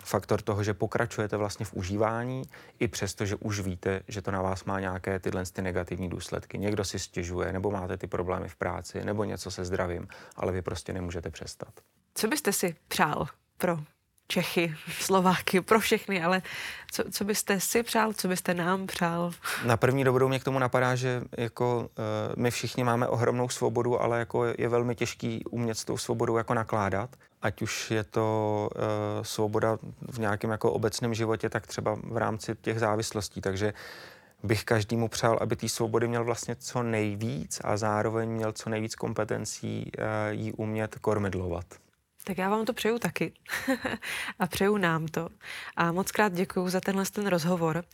faktor 0.04 0.42
toho, 0.42 0.62
že 0.62 0.74
pokračujete 0.74 1.36
vlastně 1.36 1.66
v 1.66 1.74
užívání, 1.74 2.42
i 2.78 2.88
přesto, 2.88 3.26
že 3.26 3.36
už 3.36 3.60
víte, 3.60 4.02
že 4.08 4.22
to 4.22 4.30
na 4.30 4.42
vás 4.42 4.64
má 4.64 4.80
nějaké 4.80 5.18
tyhle 5.18 5.44
ty 5.52 5.62
negativní 5.62 6.08
důsledky. 6.08 6.58
Někdo 6.58 6.84
si 6.84 6.98
stěžuje, 6.98 7.52
nebo 7.52 7.70
máte 7.70 7.96
ty 7.96 8.06
problémy 8.06 8.48
v 8.48 8.56
práci, 8.56 9.04
nebo 9.04 9.24
něco 9.24 9.50
se 9.50 9.64
zdravím, 9.64 10.08
ale 10.36 10.52
vy 10.52 10.62
prostě 10.62 10.92
nemůžete 10.92 11.30
přestat. 11.30 11.72
Co 12.14 12.28
byste 12.28 12.52
si 12.52 12.76
přál 12.88 13.26
pro 13.58 13.78
Čechy, 14.30 14.74
Slováky, 14.88 15.60
pro 15.60 15.80
všechny, 15.80 16.22
ale 16.22 16.42
co, 16.90 17.04
co 17.10 17.24
byste 17.24 17.60
si 17.60 17.82
přál, 17.82 18.12
co 18.12 18.28
byste 18.28 18.54
nám 18.54 18.86
přál? 18.86 19.32
Na 19.64 19.76
první 19.76 20.04
dobrou 20.04 20.28
mě 20.28 20.38
k 20.38 20.44
tomu 20.44 20.58
napadá, 20.58 20.94
že 20.94 21.22
jako 21.38 21.78
uh, 21.78 21.86
my 22.36 22.50
všichni 22.50 22.84
máme 22.84 23.08
ohromnou 23.08 23.48
svobodu, 23.48 24.02
ale 24.02 24.18
jako 24.18 24.44
je 24.58 24.68
velmi 24.68 24.94
těžký 24.94 25.44
umět 25.50 25.74
s 25.78 25.84
tou 25.84 25.98
svobodou 25.98 26.36
jako 26.36 26.54
nakládat. 26.54 27.10
Ať 27.42 27.62
už 27.62 27.90
je 27.90 28.04
to 28.04 28.68
uh, 28.74 28.80
svoboda 29.22 29.78
v 30.12 30.18
nějakém 30.18 30.50
jako 30.50 30.72
obecném 30.72 31.14
životě, 31.14 31.48
tak 31.48 31.66
třeba 31.66 31.98
v 32.02 32.16
rámci 32.16 32.54
těch 32.60 32.80
závislostí. 32.80 33.40
Takže 33.40 33.72
bych 34.42 34.64
každému 34.64 35.08
přál, 35.08 35.38
aby 35.40 35.56
té 35.56 35.68
svobody 35.68 36.08
měl 36.08 36.24
vlastně 36.24 36.56
co 36.56 36.82
nejvíc 36.82 37.60
a 37.64 37.76
zároveň 37.76 38.28
měl 38.28 38.52
co 38.52 38.70
nejvíc 38.70 38.94
kompetencí 38.94 39.92
uh, 39.98 40.04
jí 40.30 40.52
umět 40.52 40.98
kormidlovat. 40.98 41.64
Tak 42.30 42.38
já 42.38 42.48
vám 42.48 42.64
to 42.64 42.72
přeju 42.72 42.98
taky 42.98 43.32
a 44.38 44.46
přeju 44.46 44.76
nám 44.76 45.06
to. 45.06 45.28
A 45.76 45.92
moc 45.92 46.12
krát 46.12 46.32
děkuji 46.32 46.68
za 46.68 46.80
tenhle 46.80 47.04
ten 47.04 47.26
rozhovor. 47.26 47.84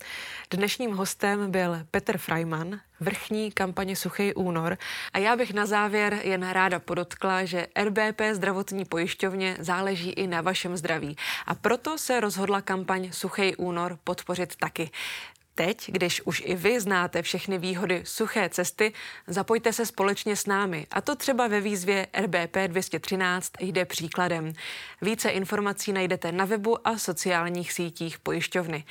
Dnešním 0.51 0.97
hostem 0.97 1.51
byl 1.51 1.79
Petr 1.91 2.19
Freiman, 2.19 2.81
vrchní 3.01 3.53
kampaně 3.53 3.97
Suchý 3.97 4.35
únor. 4.35 4.79
A 5.13 5.19
já 5.19 5.37
bych 5.37 5.55
na 5.55 5.67
závěr 5.67 6.21
jen 6.23 6.49
ráda 6.49 6.79
podotkla, 6.79 7.45
že 7.45 7.67
RBP 7.83 8.21
zdravotní 8.33 8.85
pojišťovně 8.85 9.57
záleží 9.61 10.11
i 10.11 10.27
na 10.27 10.41
vašem 10.41 10.77
zdraví. 10.77 11.17
A 11.47 11.55
proto 11.55 11.99
se 11.99 12.21
rozhodla 12.21 12.61
kampaň 12.61 13.13
Suchý 13.13 13.57
únor 13.57 13.99
podpořit 14.05 14.57
taky. 14.57 14.91
Teď, 15.59 15.91
když 15.91 16.23
už 16.25 16.43
i 16.47 16.55
vy 16.55 16.81
znáte 16.81 17.23
všechny 17.23 17.59
výhody 17.59 18.03
suché 18.05 18.49
cesty, 18.49 18.93
zapojte 19.27 19.73
se 19.73 19.87
společně 19.87 20.37
s 20.37 20.47
námi. 20.47 20.87
A 20.91 21.01
to 21.01 21.17
třeba 21.17 21.47
ve 21.47 21.61
výzvě 21.61 22.07
RBP 22.21 22.57
213 22.67 23.53
jde 23.61 23.85
příkladem. 23.85 24.53
Více 25.03 25.31
informací 25.31 25.93
najdete 25.93 26.33
na 26.33 26.45
webu 26.45 26.89
a 26.89 26.99
sociálních 26.99 27.73
sítích 27.73 28.19
pojišťovny. 28.19 28.85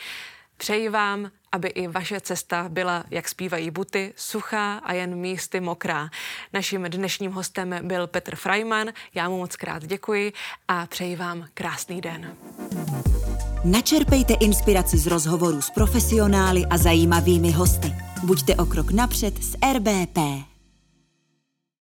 Přeji 0.57 0.89
vám, 0.89 1.31
aby 1.51 1.67
i 1.67 1.87
vaše 1.87 2.21
cesta 2.21 2.65
byla, 2.69 3.03
jak 3.11 3.29
zpívají 3.29 3.71
buty, 3.71 4.13
suchá 4.15 4.77
a 4.77 4.93
jen 4.93 5.15
místy 5.15 5.59
mokrá. 5.59 6.09
Naším 6.53 6.83
dnešním 6.83 7.31
hostem 7.31 7.75
byl 7.81 8.07
Petr 8.07 8.35
Freiman. 8.35 8.87
Já 9.13 9.29
mu 9.29 9.37
moc 9.37 9.55
krát 9.55 9.83
děkuji 9.85 10.33
a 10.67 10.87
přeji 10.87 11.15
vám 11.15 11.47
krásný 11.53 12.01
den. 12.01 12.35
Načerpejte 13.65 14.33
inspiraci 14.33 14.97
z 14.97 15.07
rozhovorů 15.07 15.61
s 15.61 15.69
profesionály 15.69 16.65
a 16.65 16.77
zajímavými 16.77 17.51
hosty. 17.51 17.95
Buďte 18.23 18.55
o 18.55 18.65
krok 18.65 18.91
napřed 18.91 19.43
s 19.43 19.57
RBP. 19.73 20.17